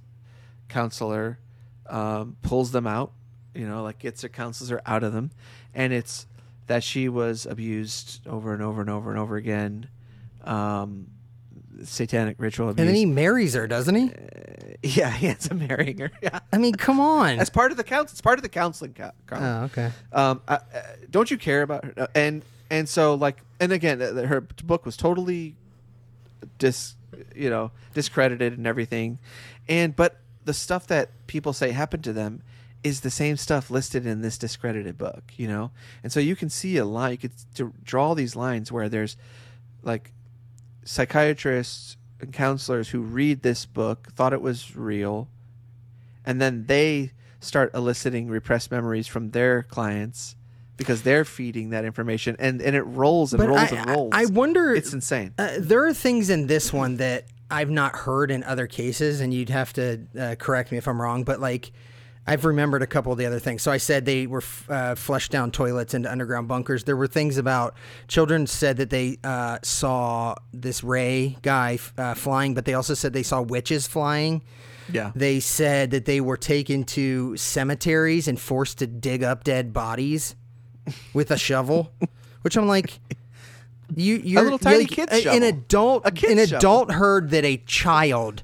[0.69, 1.39] counselor
[1.89, 3.11] um, pulls them out
[3.53, 5.31] you know like gets her counselors her out of them
[5.73, 6.27] and it's
[6.67, 9.87] that she was abused over and over and over and over again
[10.43, 11.07] um,
[11.83, 14.11] satanic ritual abuse And then he marries her, doesn't he?
[14.83, 17.39] yeah he ends up marrying her yeah I mean, come on.
[17.39, 19.11] as part of the counsel it's part of the counseling co-.
[19.31, 19.91] Oh, okay.
[20.13, 21.93] um, uh, uh, don't you care about her?
[21.97, 25.55] Uh, And and so like and again, uh, her book was totally
[26.57, 26.95] dis
[27.35, 29.19] you know, discredited and everything.
[29.67, 32.41] And but the stuff that people say happened to them
[32.83, 35.71] is the same stuff listed in this discredited book, you know?
[36.03, 37.31] And so you can see a line, you could
[37.83, 39.17] draw these lines where there's
[39.81, 40.11] like
[40.83, 45.27] psychiatrists and counselors who read this book, thought it was real,
[46.25, 50.35] and then they start eliciting repressed memories from their clients
[50.77, 54.09] because they're feeding that information and, and it rolls and But rolls I, and rolls.
[54.13, 54.73] I wonder.
[54.73, 55.33] it's insane.
[55.37, 59.33] Uh, there are things in this one that I've not heard in other cases, and
[59.33, 61.23] you'd have to uh, correct me if I'm wrong.
[61.23, 61.71] But like,
[62.27, 63.61] I've remembered a couple of the other things.
[63.61, 66.83] So I said they were f- uh, flushed down toilets into underground bunkers.
[66.85, 67.75] There were things about
[68.07, 73.13] children said that they uh, saw this Ray guy uh, flying, but they also said
[73.13, 74.41] they saw witches flying.
[74.91, 75.11] Yeah.
[75.15, 80.35] They said that they were taken to cemeteries and forced to dig up dead bodies
[81.13, 81.91] with a shovel,
[82.41, 82.99] which I'm like,
[83.95, 86.57] you, you're little tiny like, kid's a- An adult, A kid's an shovel.
[86.57, 88.43] adult heard that a child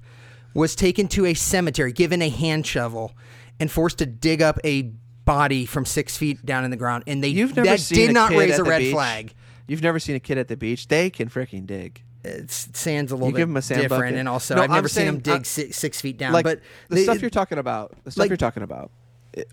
[0.54, 3.14] was taken to a cemetery, given a hand shovel,
[3.60, 4.92] and forced to dig up a
[5.26, 8.10] body from six feet down in the ground, and they You've never that seen did
[8.10, 8.94] a not kid raise at a the red beach?
[8.94, 9.34] flag.
[9.68, 10.88] You've never seen a kid at the beach.
[10.90, 12.04] They can freaking dig.
[12.24, 14.18] It's sand's a little You bit give 'em a sand different, bucket.
[14.20, 16.34] and also No, I've I'm never seen them dig uh, six, six feet down.
[16.34, 17.96] like but the stuff you're talking about.
[18.04, 18.92] The stuff like- you're talking about.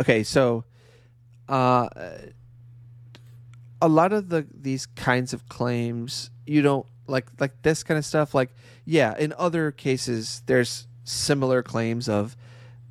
[0.01, 0.64] Okay, so
[1.49, 1.89] uh,
[3.80, 8.04] a lot of the these kinds of claims you don't like like this kind of
[8.04, 8.34] stuff.
[8.34, 8.54] Like
[8.84, 12.36] yeah, in other cases there's similar claims of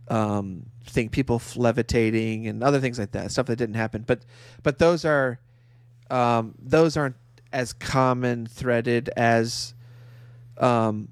[0.09, 4.03] um, think people levitating and other things like that, stuff that didn't happen.
[4.05, 4.21] But
[4.63, 5.39] but those are
[6.09, 7.17] um, those aren't
[7.51, 9.73] as common threaded as
[10.57, 11.09] um,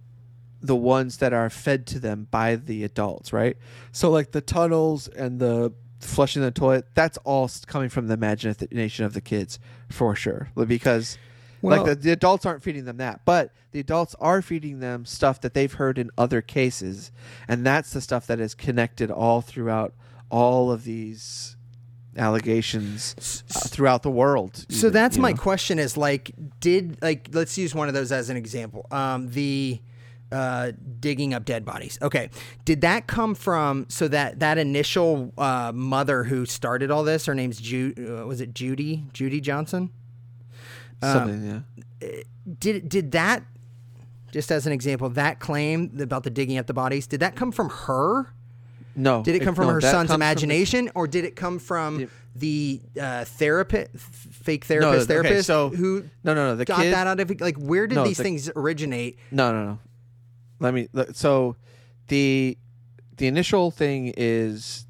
[0.61, 3.57] the ones that are fed to them by the adults, right?
[3.91, 9.05] So like the tunnels and the flushing the toilet, that's all coming from the imagination
[9.05, 10.49] of the kids for sure.
[10.67, 11.17] Because
[11.61, 15.05] Well- like the, the adults aren't feeding them that, but the adults are feeding them
[15.05, 17.11] stuff that they've heard in other cases,
[17.47, 19.93] and that's the stuff that is connected all throughout
[20.29, 21.57] all of these
[22.17, 24.65] allegations uh, throughout the world.
[24.69, 25.37] So even, that's my know?
[25.37, 26.31] question: is like,
[26.61, 28.87] did like let's use one of those as an example.
[28.91, 29.81] Um, the
[30.31, 31.97] uh, digging up dead bodies.
[32.01, 32.29] Okay,
[32.65, 33.85] did that come from?
[33.89, 38.41] So that that initial uh, mother who started all this, her name's Ju- uh, was
[38.41, 39.05] it Judy?
[39.13, 39.91] Judy Johnson.
[41.01, 41.63] something.
[42.01, 42.09] yeah.
[42.59, 43.43] Did did that?
[44.31, 47.51] Just as an example, that claim about the digging up the bodies, did that come
[47.53, 48.33] from her?
[48.97, 49.23] No.
[49.23, 52.09] Did it come from no, her son's from the- imagination, or did it come from
[52.35, 56.55] the uh, therapist, fake No, therapist, okay, therapist so- who No, no, no.
[56.57, 59.17] The kid got kid, that out of like where did No, these the- things originate?
[59.31, 59.79] No, no, no.
[60.59, 60.87] Let me.
[61.13, 61.55] So,
[62.07, 62.57] the
[63.17, 64.85] the initial thing is,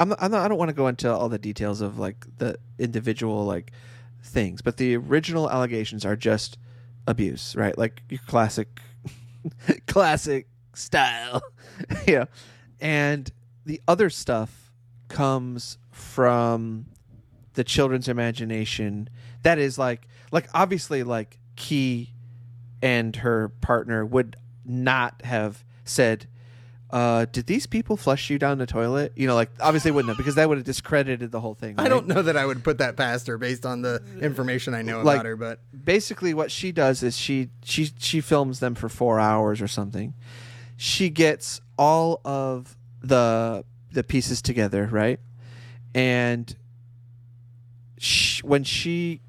[0.00, 2.26] I'm not, I'm not, I don't want to go into all the details of like
[2.38, 3.72] the individual like
[4.22, 6.58] things, but the original allegations are just
[7.06, 7.76] abuse, right?
[7.76, 8.80] Like your classic,
[9.86, 11.42] classic style,
[12.06, 12.24] know.
[12.80, 13.30] And
[13.64, 14.72] the other stuff
[15.08, 16.86] comes from
[17.54, 19.08] the children's imagination.
[19.42, 22.12] That is like, like obviously, like Kee
[22.82, 26.26] and her partner would not have said,
[26.90, 30.16] uh, "Did these people flush you down the toilet?" You know, like obviously wouldn't have
[30.16, 31.74] because that would have discredited the whole thing.
[31.78, 34.82] I don't know that I would put that past her based on the information I
[34.82, 38.74] know Like- about her, but basically what she does is she she she films them
[38.74, 40.14] for four hours or something.
[40.76, 45.20] She gets all of the the pieces together, right?
[45.94, 46.54] And
[47.98, 49.20] sh when she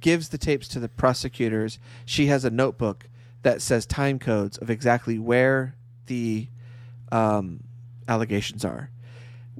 [0.00, 3.08] gives the tapes to the prosecutors, she has a notebook
[3.42, 5.74] that says time codes of exactly where
[6.06, 6.48] the
[7.12, 7.64] um,
[8.08, 8.90] allegations are.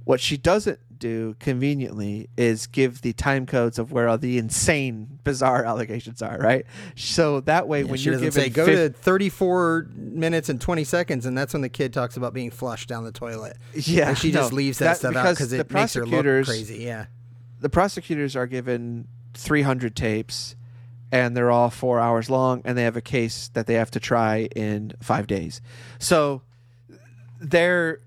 [0.05, 5.19] What she doesn't do conveniently is give the time codes of where all the insane,
[5.25, 6.39] bizarre allegations are.
[6.39, 6.67] Right.
[6.95, 10.85] So that way, when she you're given say go fif- to 34 minutes and 20
[10.85, 13.57] seconds, and that's when the kid talks about being flushed down the toilet.
[13.75, 16.79] yeah, and she just no, leaves that, stuff out because it makes her look crazy.
[16.85, 17.07] Yeah.
[17.61, 20.55] the prosecutors are given 300 tapes
[21.13, 24.01] and they're all four hours long and they have a case that they have to
[24.01, 25.61] try in five days.
[25.99, 26.43] So
[27.41, 28.01] they're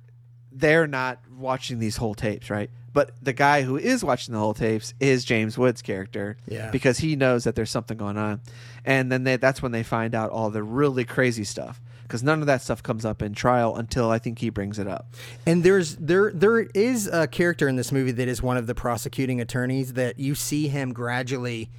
[0.52, 2.70] they're not watching these whole tapes right?
[2.94, 6.70] But the guy who is watching the whole tapes is james wood's character Yeah.
[6.70, 8.42] because he knows that there's something going on.
[8.86, 12.42] And then they, that's when they find out all the really crazy stuff because none
[12.42, 15.08] of that stuff comes up in trial until i think he brings it up.
[15.48, 18.76] And there's there there is a character in this movie that is one of the
[18.76, 21.72] prosecuting attorneys that you see him gradually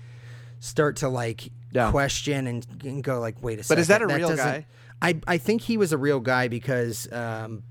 [0.64, 1.90] start to like Yeah.
[1.90, 3.76] question and, and go like, wait a second.
[3.76, 4.66] But is that a real guy?
[5.02, 7.62] I I think he was a real guy because um,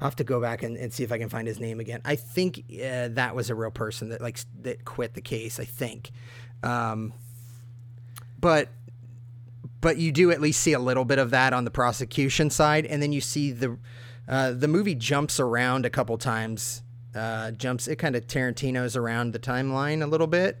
[0.00, 2.00] I'll have to go back and, and see if I can find his name again.
[2.04, 5.58] I think uh, that was a real person that like that quit the case.
[5.58, 6.10] I think,
[6.62, 7.12] um,
[8.40, 8.68] but
[9.80, 12.86] but you do at least see a little bit of that on the prosecution side,
[12.86, 13.76] and then you see the
[14.28, 16.82] uh, the movie jumps around a couple times.
[17.14, 20.60] Uh, jumps it kind of Tarantino's around the timeline a little bit.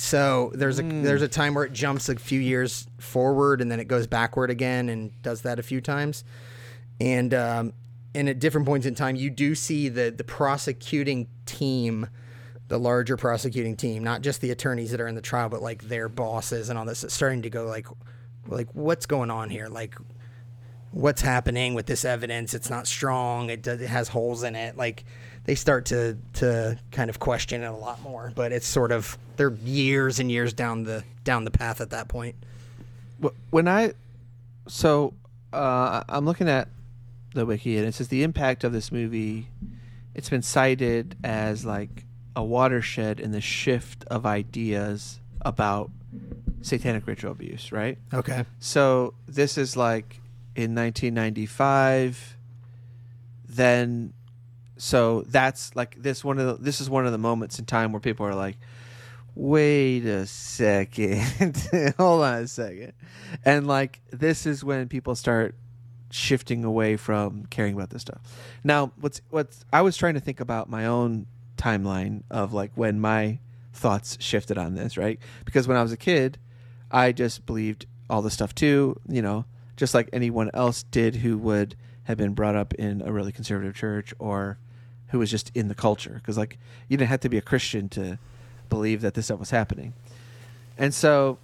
[0.00, 3.80] So there's a there's a time where it jumps a few years forward and then
[3.80, 6.22] it goes backward again and does that a few times.
[7.00, 7.72] And um,
[8.14, 12.06] and at different points in time, you do see the the prosecuting team,
[12.68, 15.82] the larger prosecuting team, not just the attorneys that are in the trial, but like
[15.88, 17.88] their bosses and all this, starting to go like,
[18.46, 19.66] like what's going on here?
[19.66, 19.96] Like,
[20.92, 22.54] what's happening with this evidence?
[22.54, 23.50] It's not strong.
[23.50, 24.76] It does, it has holes in it.
[24.76, 25.04] Like,
[25.48, 28.30] they start to to kind of question it a lot more.
[28.34, 32.06] But it's sort of they're years and years down the down the path at that
[32.06, 32.36] point.
[33.48, 33.94] When I
[34.66, 35.14] so
[35.54, 36.68] uh, I'm looking at
[37.32, 39.48] the wiki and it says the impact of this movie.
[40.14, 42.04] It's been cited as like
[42.36, 45.90] a watershed in the shift of ideas about
[46.60, 47.72] satanic ritual abuse.
[47.72, 47.96] Right.
[48.12, 48.44] Okay.
[48.58, 50.20] So this is like
[50.54, 52.36] in 1995.
[53.50, 54.12] Then,
[54.78, 57.92] so that's like this one of the, this is one of the moments in time
[57.92, 58.56] where people are like,
[59.34, 61.56] wait a second,
[61.98, 62.92] hold on a second,
[63.44, 65.54] and like this is when people start
[66.10, 68.20] shifting away from caring about this stuff.
[68.64, 71.26] Now, what's what's I was trying to think about my own
[71.56, 73.38] timeline of like when my
[73.72, 75.18] thoughts shifted on this, right?
[75.44, 76.38] Because when I was a kid,
[76.90, 79.44] I just believed all the stuff too, you know,
[79.76, 83.74] just like anyone else did who would have been brought up in a really conservative
[83.74, 84.58] church or
[85.08, 87.88] who was just in the culture because like you didn't have to be a Christian
[87.90, 88.18] to
[88.68, 89.94] believe that this stuff was happening.
[90.76, 91.38] And so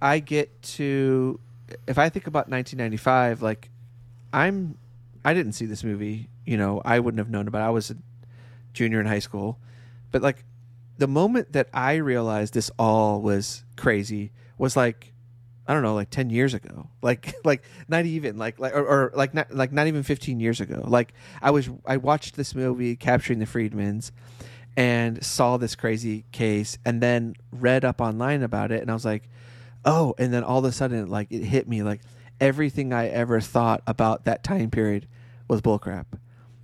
[0.00, 1.38] I get to
[1.86, 3.70] if I think about 1995 like
[4.32, 4.76] I'm
[5.24, 7.66] I didn't see this movie, you know, I wouldn't have known about it.
[7.66, 7.96] I was a
[8.72, 9.58] junior in high school.
[10.10, 10.44] But like
[10.98, 15.12] the moment that I realized this all was crazy was like
[15.66, 16.88] I don't know, like ten years ago.
[17.02, 20.60] Like like not even like like or, or like not like not even fifteen years
[20.60, 20.84] ago.
[20.86, 24.10] Like I was I watched this movie capturing the Friedmans
[24.76, 29.04] and saw this crazy case and then read up online about it and I was
[29.04, 29.28] like,
[29.84, 32.02] oh, and then all of a sudden like it hit me like
[32.40, 35.06] everything I ever thought about that time period
[35.48, 36.06] was bullcrap.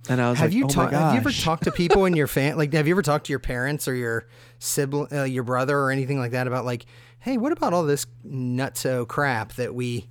[0.09, 0.93] And I was have like, you oh my talked?
[0.93, 2.57] Have you ever talked to people in your fan?
[2.57, 4.27] Like, have you ever talked to your parents or your
[4.59, 6.85] sibling, uh, your brother, or anything like that about like,
[7.19, 10.07] hey, what about all this nutso crap that we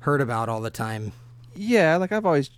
[0.00, 1.12] heard about all the time?
[1.54, 2.50] Yeah, like I've always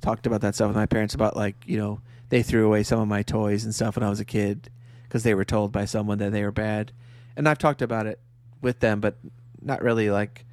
[0.00, 3.00] talked about that stuff with my parents about like you know they threw away some
[3.00, 4.70] of my toys and stuff when I was a kid
[5.04, 6.92] because they were told by someone that they were bad,
[7.36, 8.20] and I've talked about it
[8.60, 9.16] with them, but
[9.60, 10.44] not really like.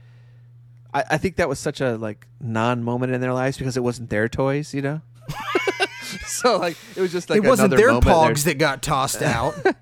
[0.92, 3.84] I, I think that was such a like non moment in their lives because it
[3.84, 5.02] wasn't their toys, you know.
[6.26, 9.54] so like it was just like it wasn't their pogs that got tossed out.
[9.66, 9.74] Uh,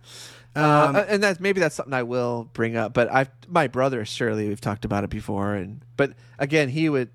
[0.55, 2.93] Um, and that's maybe that's something I will bring up.
[2.93, 5.53] But I, my brother, surely we've talked about it before.
[5.53, 7.09] And but again, he would.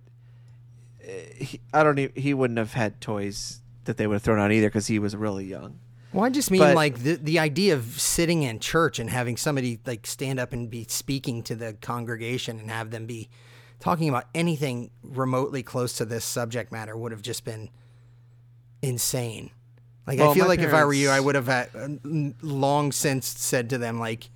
[1.05, 1.99] eh, He, I don't.
[1.99, 4.99] Even, he wouldn't have had toys that they would have thrown out either because he
[5.01, 5.81] was really young.
[6.13, 9.37] Well, I just mean But- like the the idea of sitting in church and having
[9.37, 13.29] somebody like stand up and be speaking to the congregation and have them be
[13.81, 17.71] talking about anything remotely close to this subject matter would have just been
[18.83, 19.51] insane.
[20.07, 21.89] Like I feel like if I were you, I would have had, uh,
[22.43, 24.31] long since said to them like,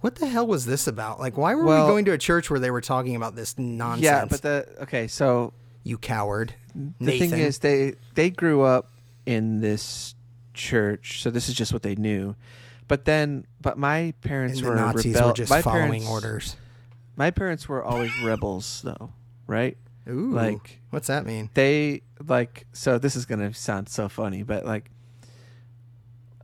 [0.00, 1.18] "What the hell was this about?
[1.18, 3.58] Like, why were Well- we going to a church where they were talking about this
[3.58, 5.08] nonsense?" Yeah, but the okay.
[5.08, 5.52] So
[5.82, 6.54] you coward.
[6.74, 7.30] the Nathan.
[7.30, 8.90] thing is, they they grew up
[9.26, 10.14] in this
[10.54, 12.36] church, so this is just what they knew.
[12.86, 16.56] But then, but my parents and were Nazis rebel- were just my following parents, orders.
[17.16, 19.10] My parents were always rebels, though,
[19.48, 19.76] right?
[20.08, 21.50] Ooh, like- what's that mean?
[21.54, 24.90] they like so this is gonna sound so funny but like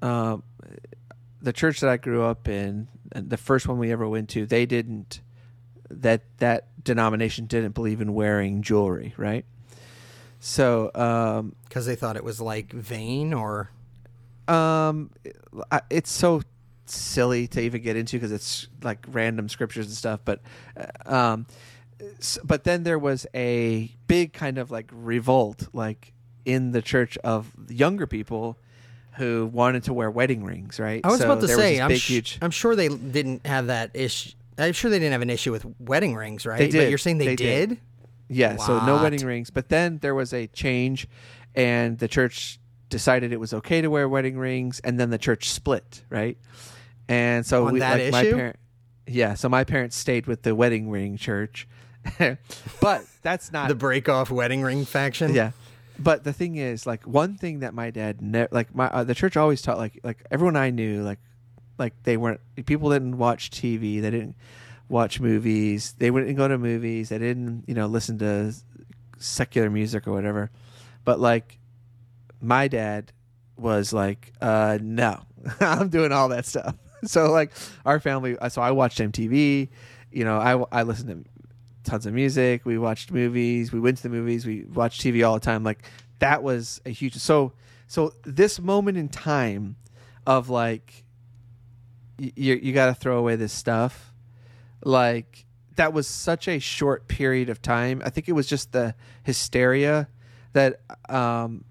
[0.03, 0.43] um
[1.43, 4.47] the church that i grew up in and the first one we ever went to
[4.47, 5.21] they didn't
[5.91, 9.45] that that denomination didn't believe in wearing jewelry right
[10.39, 13.71] so um Because they thought it was like vain or
[14.49, 15.11] um
[15.91, 16.43] it's so
[16.87, 20.41] silly to even get into because it's like random scriptures and stuff but
[20.77, 21.47] uh, um
[22.45, 26.13] but then there was a big kind of like revolt like
[26.45, 28.57] in the church of younger people
[29.17, 31.99] who wanted to wear wedding rings right I was So about to say, I'm, big
[31.99, 34.33] sh- huge I'm sure they didn't have that issue.
[34.59, 36.59] I'm sure they didn't have an issue with wedding rings, right?
[36.59, 36.89] They But did.
[36.91, 37.69] you're saying they, They did?
[37.71, 37.79] did.
[38.29, 39.51] Yeah, so no wedding rings.
[39.51, 41.09] But then there was a change,
[41.55, 45.49] and the church decided it was okay to wear wedding rings, and then the church
[45.51, 46.37] split, right?
[47.09, 48.37] And so On we, that like my issue?
[48.37, 48.57] parent,
[49.07, 49.35] yeah.
[49.35, 51.67] So my parents stayed with the wedding ring church,
[52.81, 55.35] but that's not The break off wedding ring faction?
[55.35, 55.53] yeah.
[55.99, 59.15] But the thing is, like one thing that my dad never like my uh, the
[59.15, 61.19] church always taught like like everyone I knew like
[61.79, 64.35] like they weren't people didn't watch TV they didn't
[64.89, 65.95] watch movies.
[65.99, 67.11] They wouldn't go to movies.
[67.11, 68.53] They didn't, you know, listen to
[69.19, 70.51] secular music or whatever.
[71.05, 71.59] But like,
[72.41, 73.13] my dad
[73.57, 75.21] was like, uh, "No,
[75.61, 77.53] I'm doing all that stuff." So like,
[77.87, 78.37] our family.
[78.51, 79.71] So I watched MTV.
[80.13, 81.30] You know, I I listened to
[81.85, 82.65] tons of music.
[82.65, 83.73] We watched movies.
[83.73, 84.47] We went to the movies.
[84.47, 85.65] We watched TV all the time.
[85.65, 85.85] Like
[86.19, 87.15] that was a huge.
[87.17, 87.53] So
[87.87, 89.77] so this moment in time
[90.27, 91.05] of like
[92.19, 94.13] you you got to throw away this stuff
[94.85, 95.45] like
[95.77, 100.09] that was such a short period of time i think it was just the hysteria
[100.53, 101.65] that um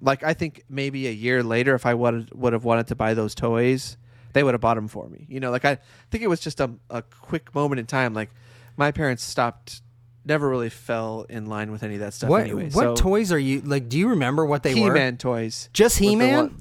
[0.00, 3.14] like i think maybe a year later if i would would have wanted to buy
[3.14, 3.96] those toys
[4.32, 5.78] they would have bought them for me you know like i
[6.10, 8.30] think it was just a, a quick moment in time like
[8.76, 9.82] my parents stopped
[10.24, 13.30] never really fell in line with any of that stuff What anyway what so toys
[13.30, 13.88] are you like?
[13.88, 14.80] Do you remember what they were?
[14.94, 16.56] he-man toys Just He-Man?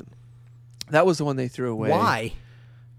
[0.89, 2.34] that was the one they threw away Why?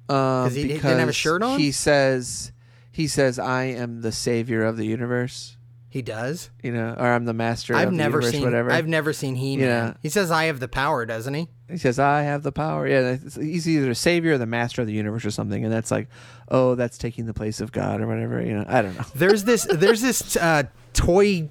[0.09, 1.59] um, he didn't have a shirt on?
[1.59, 2.53] He says,
[2.93, 5.57] he says, "I am the savior of the universe."
[5.95, 6.51] He does.
[6.61, 7.73] You know, or I'm the master.
[7.73, 8.43] I've of the never universe, seen.
[8.43, 8.73] whatever.
[8.73, 9.67] I've never seen He Man.
[9.69, 9.95] Yeah.
[10.03, 11.47] He says, "I have the power," doesn't he?
[11.71, 14.89] he says, "I have the power." Yeah, he's either the savior or the master of
[14.89, 16.09] the universe or something, and that's like,
[16.49, 18.45] oh, that's taking the place of God or whatever.
[18.45, 19.05] You know, I don't know.
[19.15, 19.69] There's this.
[19.71, 20.65] there's this uh,
[20.95, 21.49] toy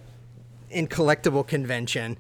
[0.72, 2.18] and collectible convention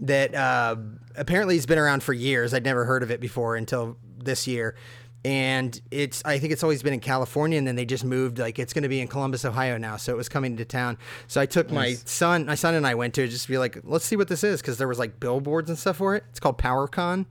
[0.00, 0.74] that uh,
[1.14, 2.52] apparently has been around for years.
[2.52, 4.74] I'd never heard of it before until this year.
[5.22, 8.38] And it's, I think it's always been in California, and then they just moved.
[8.38, 10.96] Like it's going to be in Columbus, Ohio now, so it was coming to town.
[11.26, 14.04] So I took my son, my son and I went to just be like, let's
[14.04, 16.24] see what this is, because there was like billboards and stuff for it.
[16.30, 17.26] It's called PowerCon.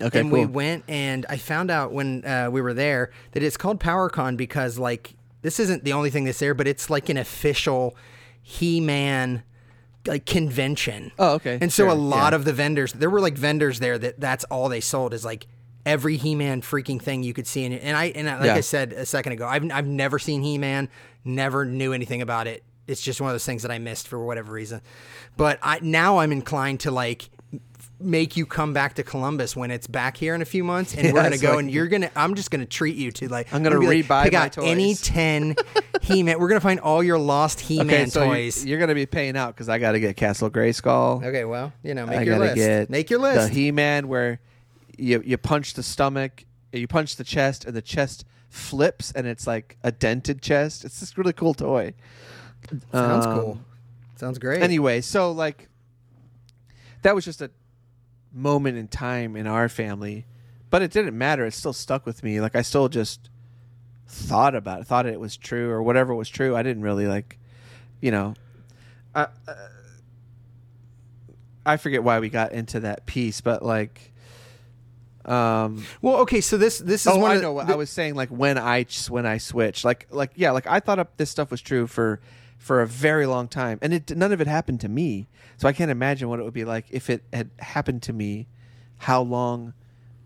[0.00, 0.40] Okay, and cool.
[0.40, 4.36] we went and I found out when uh, we were there that it's called PowerCon
[4.36, 7.94] because like this isn't the only thing that's there, but it's like an official
[8.42, 9.42] He-Man
[10.06, 11.12] like convention.
[11.18, 12.36] Oh, okay, And so a lot yeah.
[12.36, 15.46] of the vendors, there were like vendors there that that's all they sold is like
[15.84, 17.64] every He-Man freaking thing you could see.
[17.64, 18.54] And, and I and I, like Yeah.
[18.54, 20.88] I said a second ago, I've I've never seen He-Man,
[21.24, 22.62] never knew anything about it.
[22.86, 24.80] It's just one of those things that I missed for whatever reason.
[25.36, 27.30] But I now I'm inclined to like
[28.00, 31.06] make you come back to Columbus when it's back here in a few months, and
[31.12, 32.10] we're gonna go like- and you're gonna.
[32.16, 33.52] I'm just gonna treat you to like.
[33.54, 35.54] I'm gonna like, rebuy pick my out any ten
[36.02, 36.38] He-Man.
[36.40, 38.64] We're gonna find all your lost He-Man Okay, so toys.
[38.66, 41.24] you're gonna be paying out because I got to get Castle Grayskull.
[41.24, 42.56] okay, well, you know, make I your list.
[42.56, 43.48] get make your list.
[43.48, 44.40] The He-Man where
[45.02, 49.46] you you punch the stomach, you punch the chest, and the chest flips, and it's
[49.46, 50.84] like a dented chest.
[50.84, 51.94] It's this really cool toy.
[52.92, 53.60] Sounds Um, cool.
[54.16, 54.62] Sounds great.
[54.62, 55.68] Anyway, so like
[57.02, 57.50] that was just a
[58.32, 60.26] moment in time in our family,
[60.70, 61.44] but it didn't matter.
[61.44, 62.40] It still stuck with me.
[62.40, 63.28] Like I still just
[64.06, 66.54] thought about it, thought it was true or whatever was true.
[66.54, 67.38] I didn't really like,
[68.00, 68.34] you know,
[69.14, 69.54] I uh,
[71.66, 74.11] I forget why we got into that piece, but like.
[75.24, 77.62] Um, well, okay, so this this is oh, one I of know.
[77.64, 80.80] the, I was saying like when I when I switched, like like yeah, like I
[80.80, 82.20] thought up this stuff was true for
[82.58, 85.28] for a very long time, and it none of it happened to me.
[85.58, 88.48] So I can't imagine what it would be like if it had happened to me.
[88.98, 89.74] How long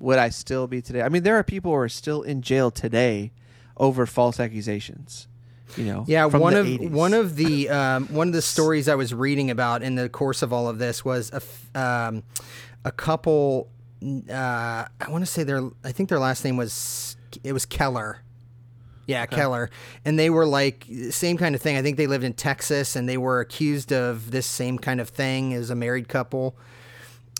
[0.00, 1.02] would I still be today?
[1.02, 3.32] I mean, there are people who are still in jail today
[3.78, 5.28] over false accusations.
[5.76, 6.90] You know, Yeah, one of 80s.
[6.90, 10.42] one of the um, one of the stories I was reading about in the course
[10.42, 12.22] of all of this was a f- um,
[12.84, 13.68] a couple.
[14.02, 18.22] Uh, I want to say their I think their last name was it was Keller.
[19.06, 19.70] Yeah, Keller,
[20.04, 21.76] and they were like same kind of thing.
[21.76, 25.08] I think they lived in Texas, and they were accused of this same kind of
[25.10, 26.56] thing as a married couple,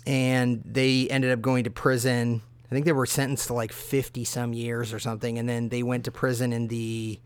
[0.05, 2.41] and they ended up going to prison.
[2.65, 5.83] I think they were sentenced to like fifty some years or something, and then they
[5.83, 7.19] went to prison in the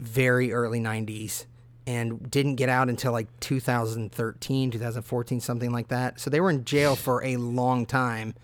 [0.00, 1.44] very early 90s
[1.86, 6.64] and didn't get out until like 2013 2014 something like that so they were in
[6.64, 8.34] jail for a long time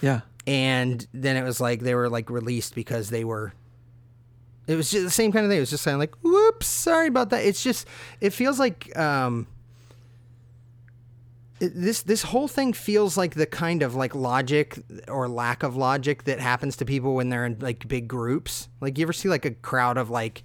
[0.00, 0.20] yeah.
[0.46, 3.52] and then it was like they were like released because they were
[4.66, 6.66] it was just the same kind of thing it was just kind of like whoops
[6.66, 7.86] sorry about that it's just
[8.20, 9.46] it feels like um
[11.62, 14.78] it- this this whole thing feels like the kind of like logic
[15.08, 18.68] or lack of logic that happens to people when they're in like big groups.
[18.80, 20.42] Like you ever see like a crowd of like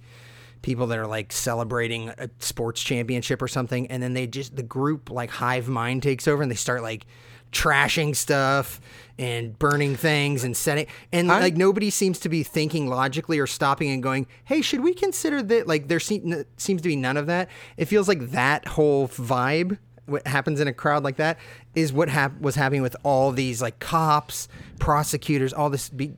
[0.62, 4.62] people that are like celebrating a sports championship or something and then they just the
[4.62, 7.06] group like hive mind takes over and they start like
[7.52, 8.80] trashing stuff
[9.18, 13.46] and burning things and setting and I- like nobody seems to be thinking logically or
[13.46, 15.66] stopping and going hey should we consider that?
[15.66, 17.48] Like there seem, seems to be none of that.
[17.76, 21.38] It feels like that whole vibe what happens in a crowd like that
[21.74, 24.48] is what hap- was happening with all these like cops
[24.78, 26.14] prosecutors all this be-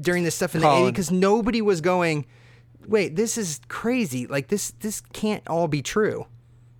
[0.00, 2.26] during this stuff in the 80s because nobody was going
[2.86, 6.26] wait this is crazy like this this can't all be true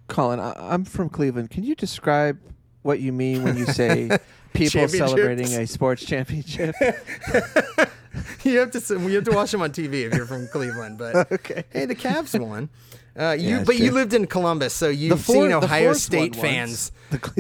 [0.07, 1.51] Colin, I, I'm from Cleveland.
[1.51, 2.39] Can you describe
[2.83, 4.11] what you mean when you say
[4.53, 6.75] people celebrating a sports championship?
[8.45, 10.99] you have to you have to watch them on TV if you're from Cleveland.
[10.99, 11.65] But Okay.
[11.73, 12.69] hey, the Cavs won.
[13.19, 16.91] Uh, you, Yeah, but you lived in Columbus, so you've four- seen Ohio State fans.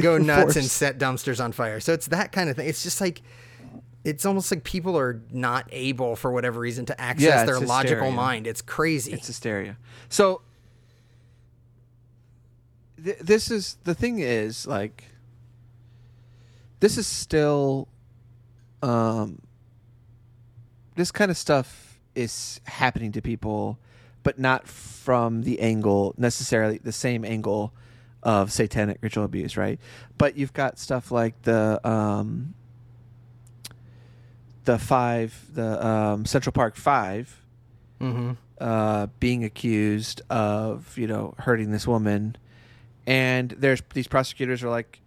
[0.00, 1.80] Go nuts and set dumpsters on fire.
[1.80, 2.68] So it's that kind of thing.
[2.68, 3.22] It's just like
[4.04, 7.66] it's almost like people are not able for whatever reason to access Yeah, their it's
[7.66, 8.46] logical mind.
[8.46, 9.12] It's crazy.
[9.12, 9.78] It's hysteria.
[10.10, 10.42] So
[13.02, 15.04] th- this is the thing is like
[16.80, 17.88] this is still
[18.82, 19.40] um
[20.96, 23.78] this kind of stuff is happening to people
[24.22, 27.72] but not from the angle necessarily the same angle
[28.22, 29.80] of satanic ritual abuse right
[30.18, 32.54] but you've got stuff like the um
[34.64, 37.40] the five the um central park five
[38.00, 38.32] mm-hmm.
[38.60, 42.36] uh, being accused of you know hurting this woman,
[43.06, 45.00] and there's these prosecutors are like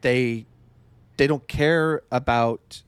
[0.00, 0.46] they
[1.16, 2.82] they don't care about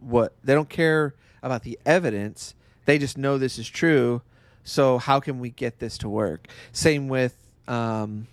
[0.00, 2.54] what they don't care about the evidence.
[2.84, 4.22] They just know this is true.
[4.64, 6.46] So how can we get this to work?
[6.72, 7.36] Same with
[7.66, 8.26] um,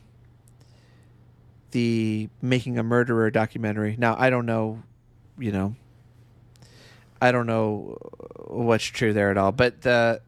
[1.72, 3.95] the making a murderer documentary.
[3.97, 4.84] Now I don't know,
[5.38, 5.76] you know,
[7.26, 7.97] I don't know
[8.47, 9.51] what's true there at all.
[9.51, 10.21] But the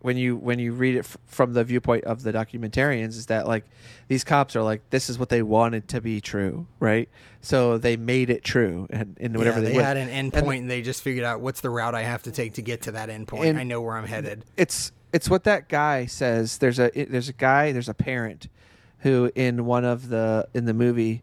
[0.00, 3.46] when you when you read it f- from the viewpoint of the documentarians, is that
[3.46, 3.64] like
[4.08, 7.08] these cops are like this is what they wanted to be true, right?
[7.40, 10.44] So they made it true, and, and whatever yeah, they, they had an end And
[10.44, 12.82] point, and they just figured out what's the route I have to take to get
[12.82, 13.56] to that end point.
[13.56, 14.44] I know where I'm headed.
[14.56, 16.58] it's it's what that guy says.
[16.58, 18.48] There's a it- there's a guy there's a parent
[19.00, 21.22] who in one of the in the movie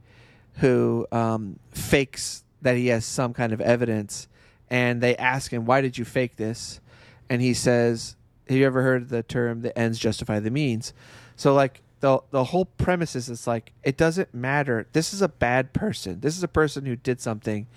[0.57, 4.27] who um, fakes that he has some kind of evidence,
[4.73, 6.81] and they ask him why did you fake this,
[7.29, 8.15] and he says,
[8.49, 10.93] "Have you ever heard the term the ends justify the means?"
[11.35, 14.87] So like the the whole premise is it's like it doesn't matter.
[14.91, 16.21] This is a bad person.
[16.21, 17.67] This is a person who did something.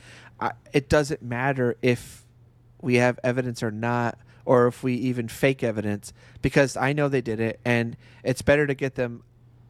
[0.40, 2.24] I, it doesn't matter if
[2.80, 7.20] we have evidence or not or if we even fake evidence because I know they
[7.20, 9.22] did it and it's better to get them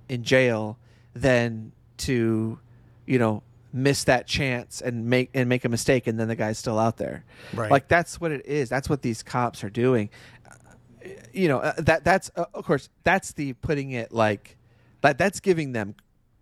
[0.08, 0.78] in jail
[1.12, 2.60] than to
[3.04, 3.42] you know
[3.76, 6.96] miss that chance and make and make a mistake and then the guy's still out
[6.96, 7.24] there.
[7.52, 7.70] Right.
[7.70, 8.68] Like that's what it is.
[8.68, 10.08] That's what these cops are doing.
[10.46, 14.56] Uh, You know, uh, that that's uh, of course that's the putting it like
[15.02, 15.94] that that's giving them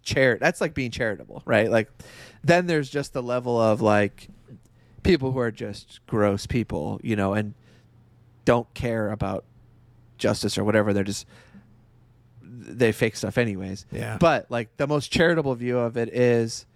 [0.02, 1.70] chair that's like being charitable, right?
[1.70, 1.90] Like
[2.44, 4.28] then there's just the level of like
[5.02, 7.54] people who are just gross people, you know, and
[8.44, 9.44] don't care about
[10.18, 10.92] justice or whatever.
[10.92, 11.26] They're just
[12.42, 13.86] they fake stuff anyways.
[13.90, 14.18] Yeah.
[14.18, 16.66] But like the most charitable view of it is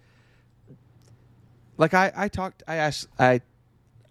[1.79, 3.41] like I I talked I asked I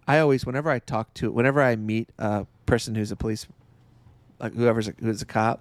[0.09, 3.47] I always whenever I talk to whenever I meet a person who's a police
[4.41, 5.61] like whoever's a, who's a cop,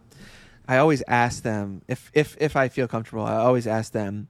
[0.68, 3.26] I always ask them if if if I feel comfortable.
[3.26, 4.30] I always ask them,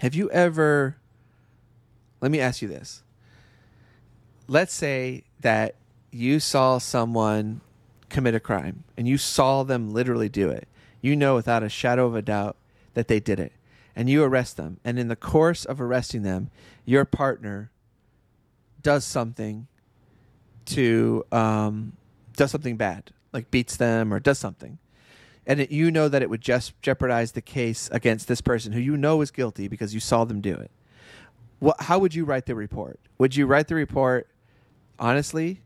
[0.00, 0.96] "Have you ever?"
[2.20, 3.02] Let me ask you this.
[4.48, 5.74] Let's say that
[6.10, 7.60] you saw someone
[8.08, 10.66] commit a crime and you saw them literally do it.
[11.02, 12.56] You know without a shadow of a doubt
[12.94, 13.52] that they did it.
[13.96, 14.80] And you arrest them.
[14.84, 16.50] And in the course of arresting them,
[16.84, 17.70] your partner
[18.82, 19.66] does something
[20.66, 21.92] to um,
[22.36, 24.78] does something bad, like beats them or does something,
[25.46, 28.80] and it, you know that it would just jeopardize the case against this person who
[28.80, 30.70] you know is guilty because you saw them do it.
[31.58, 31.82] What?
[31.82, 32.98] How would you write the report?
[33.18, 34.28] Would you write the report
[34.98, 35.60] honestly,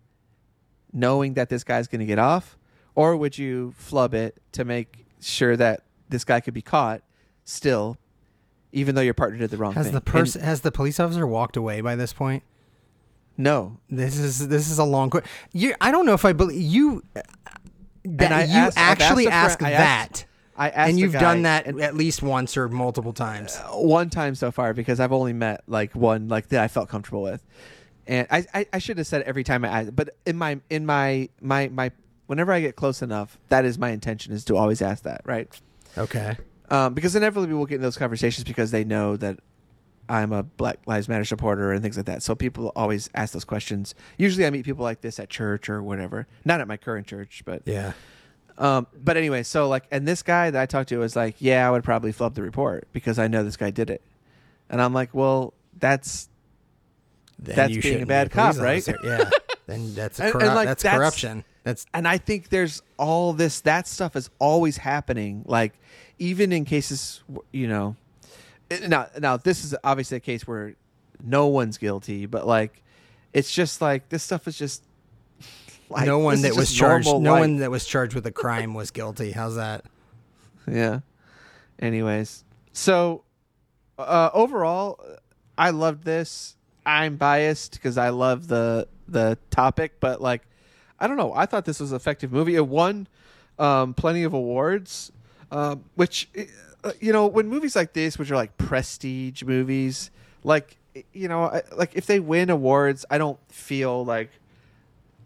[0.92, 2.56] knowing that this guy's going to get off,
[2.94, 7.02] or would you flub it to make sure that this guy could be caught
[7.44, 7.96] still,
[8.72, 9.94] even though your partner did the wrong Has thing?
[9.94, 12.42] the person has the police officer walked away by this point?
[13.36, 15.30] no, This is this is a long question.
[15.52, 17.02] You, I don't know if I believe you.
[18.04, 20.24] That I you asked- actually asked a ask friend- I asked- that,
[20.56, 23.56] I asked and you've guy, done that at least once or multiple times.
[23.56, 26.88] Uh, one time so far because I've only met like one like that I felt
[26.88, 27.44] comfortable with,
[28.06, 30.84] and I I, I should have said every time I asked, but in my in
[30.86, 31.90] my my my
[32.26, 35.48] whenever I get close enough, that is my intention is to always ask that right,
[35.96, 36.36] Okay.
[36.70, 39.38] Um, because inevitably we'll get in those conversations because they know that
[40.08, 42.22] I'm a Black Lives Matter supporter and things like that.
[42.22, 43.94] So people always ask those questions.
[44.16, 47.42] Usually I meet people like this at church or whatever, not at my current church,
[47.44, 47.92] but Yeah.
[48.56, 51.66] um, but anyway, so like, and this guy that I talked to was like, "Yeah,
[51.68, 54.02] I would probably flub the report because I know this guy did it,"
[54.70, 56.28] and I'm like, "Well, that's
[57.40, 58.78] Then That's being a bad cop, right?
[58.88, 58.96] officer.
[59.04, 59.30] Yeah.
[59.68, 61.44] Then that's a And- corru- and, like, that's, that's- corruption.
[61.62, 65.42] That's and I think there's all this that stuff is always happening.
[65.46, 65.74] Like
[66.18, 67.96] even in cases, you know,
[68.86, 70.74] now now this is obviously a case where
[71.22, 72.82] no one's guilty, but like
[73.32, 74.82] it's just like this stuff is just
[75.88, 77.06] like, no one that was charged.
[77.06, 77.40] No life.
[77.40, 79.32] one that was charged with a crime was guilty.
[79.32, 79.84] How's that?
[80.66, 81.00] Yeah.
[81.78, 83.24] Anyways, so
[83.98, 85.00] uh, overall,
[85.56, 86.56] I loved this.
[86.84, 90.42] I'm biased because I love the the topic, but like
[90.98, 91.32] I don't know.
[91.32, 92.56] I thought this was an effective movie.
[92.56, 93.06] It won
[93.58, 95.12] um, plenty of awards,
[95.51, 96.28] um, which
[96.84, 100.11] uh, you know when movies like this, which are like prestige movies,
[100.44, 100.76] like
[101.12, 104.30] you know, I, like if they win awards, I don't feel like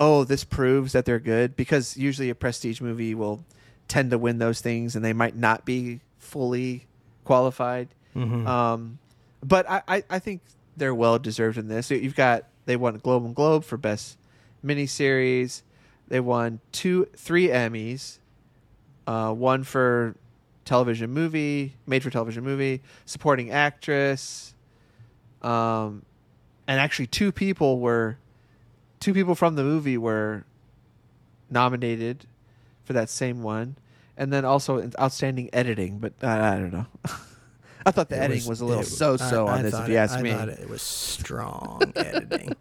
[0.01, 3.45] oh this proves that they're good because usually a prestige movie will
[3.89, 6.87] tend to win those things and they might not be fully
[7.25, 7.89] qualified.
[8.16, 8.47] Mhm.
[8.47, 8.99] Um,
[9.45, 10.41] but I, I, I think
[10.77, 11.91] they're well deserved in this.
[11.91, 14.16] You've got they won Globe and Globe for best
[14.64, 15.62] miniseries.
[16.09, 18.18] They won two, three Emmys.
[19.07, 20.14] Uh, one for
[20.64, 24.55] television movie, made for television movie, supporting actress.
[25.42, 26.05] Um,
[26.68, 28.18] and actually, two people were,
[29.00, 30.44] two people from the movie were
[31.50, 32.26] nominated
[32.84, 33.76] for that same one,
[34.16, 35.98] and then also outstanding editing.
[35.98, 36.86] But uh, I don't know.
[37.84, 39.98] I thought the It editing was, a little so-so on I this, if you it-
[39.98, 40.30] ask I me.
[40.32, 42.55] thought it was strong editing.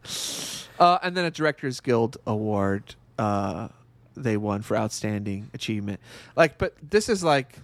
[0.79, 3.67] Uh, and then a Directors Guild award uh,
[4.16, 5.99] they won for outstanding achievement.
[6.36, 7.57] Like, but this is like,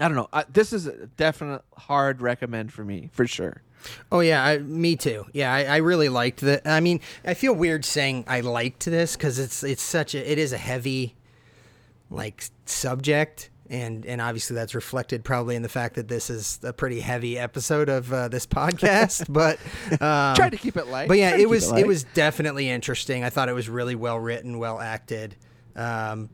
[0.00, 0.28] I don't know.
[0.32, 3.62] I, this is a definite hard recommend for me for sure.
[4.10, 5.26] Oh yeah, I, me too.
[5.32, 6.66] Yeah, I, I really liked the.
[6.68, 10.38] I mean, I feel weird saying I liked this because it's it's such a it
[10.38, 11.16] is a heavy,
[12.10, 16.72] like subject, and and obviously that's reflected probably in the fact that this is a
[16.72, 19.26] pretty heavy episode of uh, this podcast.
[19.32, 19.58] but
[20.00, 21.08] um, Try to keep it light.
[21.08, 21.86] But yeah, it was it, light.
[21.86, 23.24] was definitely interesting.
[23.24, 25.36] I thought it was really well written, well acted.
[25.74, 26.30] Um,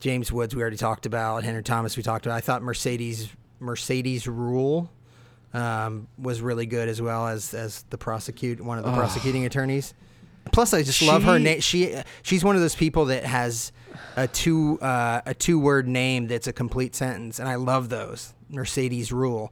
[0.00, 1.42] James Woods we already talked about.
[1.42, 2.36] Henry Thomas we talked about.
[2.36, 3.28] I thought Mercedes
[3.58, 4.88] Mercedes Ruehl
[5.52, 9.94] um, was really good as well as as the prosecute one of the prosecuting attorneys.
[10.52, 11.60] Plus, I just love her name.
[11.60, 13.72] She she's one of those people that has
[14.16, 18.34] a two uh, a two word name that's a complete sentence, and I love those.
[18.50, 19.50] Mercedes Ruehl.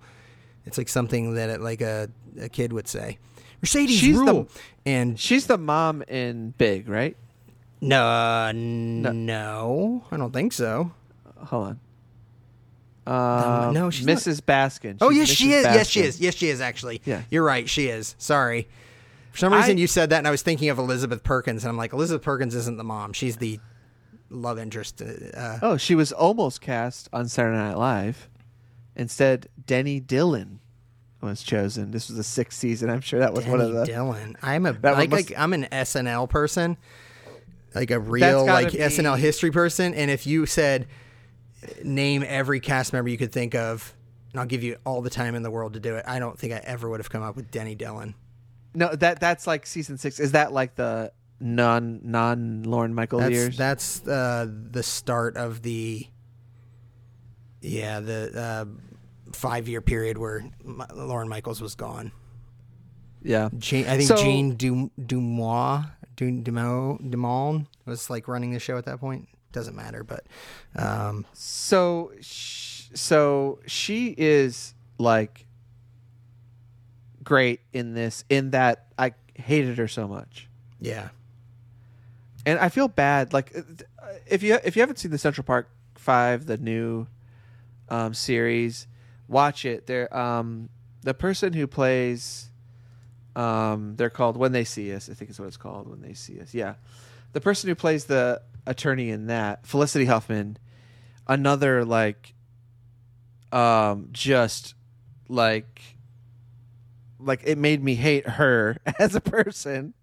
[0.66, 2.08] It's like something that like a,
[2.40, 3.18] a kid would say.
[3.62, 4.48] Mercedes She's the- Ruehl.
[4.86, 7.16] and She's the mom in Big, right?
[7.80, 10.92] no, uh, no, I don't think so.
[11.36, 11.80] Hold on.
[13.06, 14.40] Uh, no, she's not- Mrs.
[14.40, 14.96] Baskin.
[15.00, 15.50] Oh She's yes, she Mrs.
[15.58, 15.64] is.
[15.64, 16.20] Yes, she is.
[16.20, 16.60] Yes, she is.
[16.60, 17.22] Actually, Yeah.
[17.30, 17.68] you're right.
[17.68, 18.14] She is.
[18.18, 18.66] Sorry.
[19.32, 21.68] For some reason, I- you said that, and I was thinking of Elizabeth Perkins, and
[21.70, 23.12] I'm like, Elizabeth Perkins isn't the mom.
[23.12, 23.60] She's the
[24.34, 25.00] love interest.
[25.02, 28.28] Uh, Oh, she was almost cast on Saturday Night Live.
[28.96, 30.60] Instead, Denny Dillon
[31.20, 31.90] was chosen.
[31.90, 32.90] This was the sixth season.
[32.90, 33.84] I'm sure that was one of the.
[33.84, 34.36] Dillon.
[34.42, 36.76] I'm a like, must- like I'm an SNL person,
[37.74, 39.94] like a real like be- SNL history person.
[39.94, 40.86] And if you said
[41.82, 43.94] name every cast member you could think of,
[44.32, 46.38] and I'll give you all the time in the world to do it, I don't
[46.38, 48.14] think I ever would have come up with Denny Dillon.
[48.74, 50.20] No, that that's like season six.
[50.20, 53.56] Is that like the non non Lorne Michael That's years?
[53.56, 56.06] that's uh, the start of the
[57.60, 58.64] yeah the uh,
[59.32, 62.12] five year period where M- Lorne Michaels was gone.
[63.22, 63.48] yeah.
[63.58, 65.84] Jean, I think So- Jean Dum, Dumois
[66.16, 69.28] Dum, Dumont was like running the show at that point.
[69.52, 70.24] Doesn't matter, but
[70.76, 75.46] um, So, sh- so she is like
[77.22, 78.24] great in this.
[78.28, 80.48] In that, I hated her so much,
[80.80, 81.08] yeah,
[82.46, 83.32] and I feel bad.
[83.32, 83.62] Like, uh,
[84.26, 87.06] if you if you haven't seen the Central Park Five, the new
[87.88, 88.86] um, series,
[89.28, 89.86] watch it.
[89.86, 90.68] There, um,
[91.02, 92.50] the person who plays,
[93.36, 95.08] um, they're called When They See Us.
[95.08, 95.88] I think is what it's called.
[95.88, 96.54] When They See Us.
[96.54, 96.74] Yeah,
[97.32, 100.58] the person who plays the attorney in that, Felicity Huffman,
[101.26, 102.34] another like,
[103.52, 104.74] um, just
[105.28, 105.82] like,
[107.18, 109.94] like it made me hate her as a person.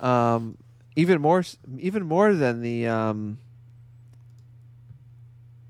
[0.00, 0.58] Um,
[0.96, 1.44] even more,
[1.78, 3.38] even more than the um,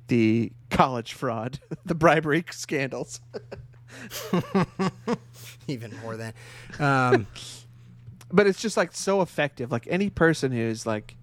[0.08, 3.20] the college fraud, the bribery scandals.
[5.68, 6.34] even more than
[6.80, 7.26] um,
[8.32, 9.70] but it's just like so effective.
[9.70, 11.16] Like any person who's like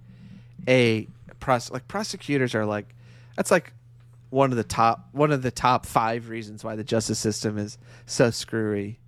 [0.67, 1.07] a
[1.39, 2.95] pros like prosecutors are like
[3.35, 3.73] that's like
[4.29, 7.77] one of the top one of the top five reasons why the justice system is
[8.05, 8.99] so screwy.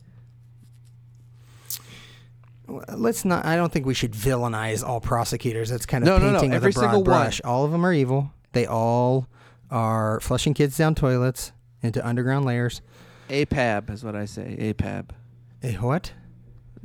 [2.68, 3.46] Let's not.
[3.46, 5.70] I don't think we should villainize all prosecutors.
[5.70, 6.40] That's kind of No, no, no.
[6.40, 7.32] painting with Every a broad single one.
[7.44, 8.32] All of them are evil.
[8.54, 9.28] They all
[9.72, 11.52] are flushing kids down toilets
[11.82, 12.82] into underground layers.
[13.30, 14.56] APAB is what I say.
[14.60, 15.10] APAB.
[15.64, 16.12] A what?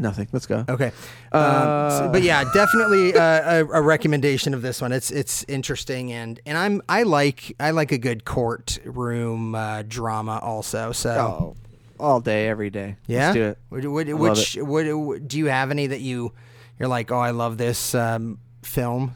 [0.00, 0.28] Nothing.
[0.30, 0.64] Let's go.
[0.68, 0.92] Okay,
[1.32, 1.36] Uh,
[1.90, 4.92] um, so- but yeah, definitely uh, a, a recommendation of this one.
[4.92, 10.38] It's it's interesting and and I'm I like I like a good courtroom uh, drama
[10.40, 10.92] also.
[10.92, 11.56] So Oh,
[12.01, 12.96] all day, every day.
[13.07, 13.59] yeah, Let's do it.
[13.70, 16.32] Would- would- which would, would- do you have any that you
[16.78, 19.14] you're like oh I love this um, film,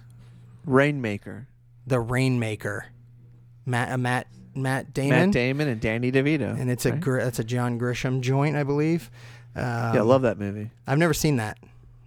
[0.66, 1.46] Rainmaker.
[1.86, 2.86] The Rainmaker,
[3.66, 6.58] Matt uh, Matt Matt Damon, Matt Damon and Danny DeVito.
[6.60, 7.00] and it's a right?
[7.00, 9.10] gr- it's a John Grisham joint I believe.
[9.56, 10.70] Um, yeah, I love that movie.
[10.86, 11.58] I've never seen that.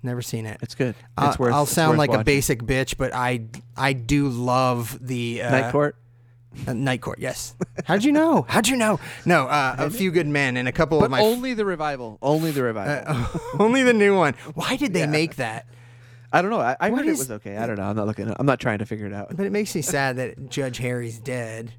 [0.01, 0.59] Never seen it.
[0.61, 0.93] It's good.
[1.17, 1.53] Uh, It's worth.
[1.53, 3.45] I'll sound like a basic bitch, but I
[3.75, 5.95] I do love the uh, Night Court.
[6.67, 7.19] Uh, Night Court.
[7.19, 7.55] Yes.
[7.85, 8.45] How'd you know?
[8.47, 8.99] How'd you know?
[9.25, 12.17] No, uh, a few good men and a couple But of my only the revival.
[12.21, 13.25] Only the revival.
[13.59, 14.33] only the new one.
[14.53, 15.05] Why did they Yeah.
[15.07, 15.67] make that?
[16.33, 16.59] I don't know.
[16.59, 17.55] I, I heard is, it was okay.
[17.57, 17.83] I don't know.
[17.83, 18.33] I'm not looking.
[18.37, 19.35] I'm not trying to figure it out.
[19.35, 21.71] But it makes me sad that Judge Harry's dead,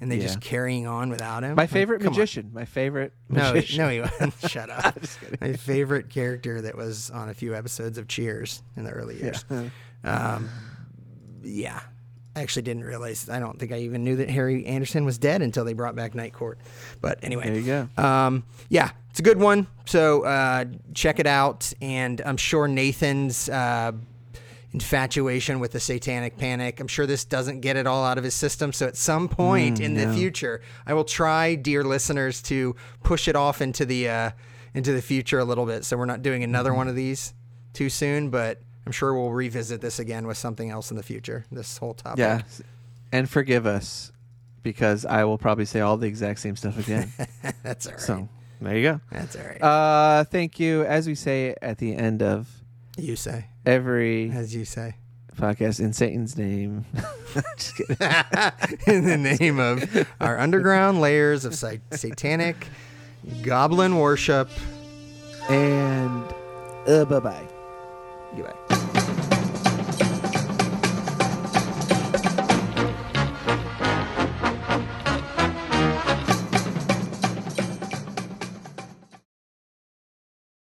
[0.00, 0.24] and they're Yeah.
[0.26, 1.54] just carrying on without him.
[1.54, 2.08] My Like, favorite on.
[2.10, 2.50] magician.
[2.52, 3.78] My favorite No, magician.
[3.78, 4.34] no, he wasn't.
[4.48, 4.98] Shut up.
[5.40, 9.44] My favorite character that was on a few episodes of Cheers in the early years.
[10.02, 10.48] Um,
[11.44, 11.80] yeah.
[12.34, 13.28] I actually didn't realize.
[13.28, 16.14] I don't think I even knew that Harry Anderson was dead until they brought back
[16.14, 16.58] Night Court.
[17.00, 18.02] But anyway, There you go.
[18.02, 19.66] Um, yeah, it's a good one.
[19.84, 20.64] So uh,
[20.94, 23.92] check it out, and I'm sure Nathan's uh,
[24.72, 26.80] infatuation with the Satanic Panic.
[26.80, 28.72] I'm sure this doesn't get it all out of his system.
[28.72, 33.36] So at some point in the future, I will try, dear listeners, to push it
[33.36, 34.30] off into the uh,
[34.72, 35.84] into the future a little bit.
[35.84, 37.34] So we're not doing another one of these
[37.74, 38.60] too soon, but.
[38.86, 41.44] I'm sure we'll revisit this again with something else in the future.
[41.52, 42.18] This whole topic.
[42.18, 42.42] Yeah.
[43.12, 44.12] And forgive us
[44.62, 47.12] because I will probably say all the exact same stuff again.
[47.62, 48.00] that's all right.
[48.00, 48.28] so
[48.60, 49.00] there you go.
[49.10, 49.62] that's all right.
[49.62, 50.84] Uh, thank you.
[50.84, 52.48] As we say at the end of
[52.96, 54.96] you say, every as you say.
[55.36, 56.84] podcast, in Satan's name.
[57.56, 57.96] Just kidding.
[58.86, 62.68] in the name of our underground layers of sa- satanic
[63.42, 64.48] goblin worship.
[65.48, 66.24] And
[66.86, 67.48] uh, bye bye.
[68.34, 68.91] リバ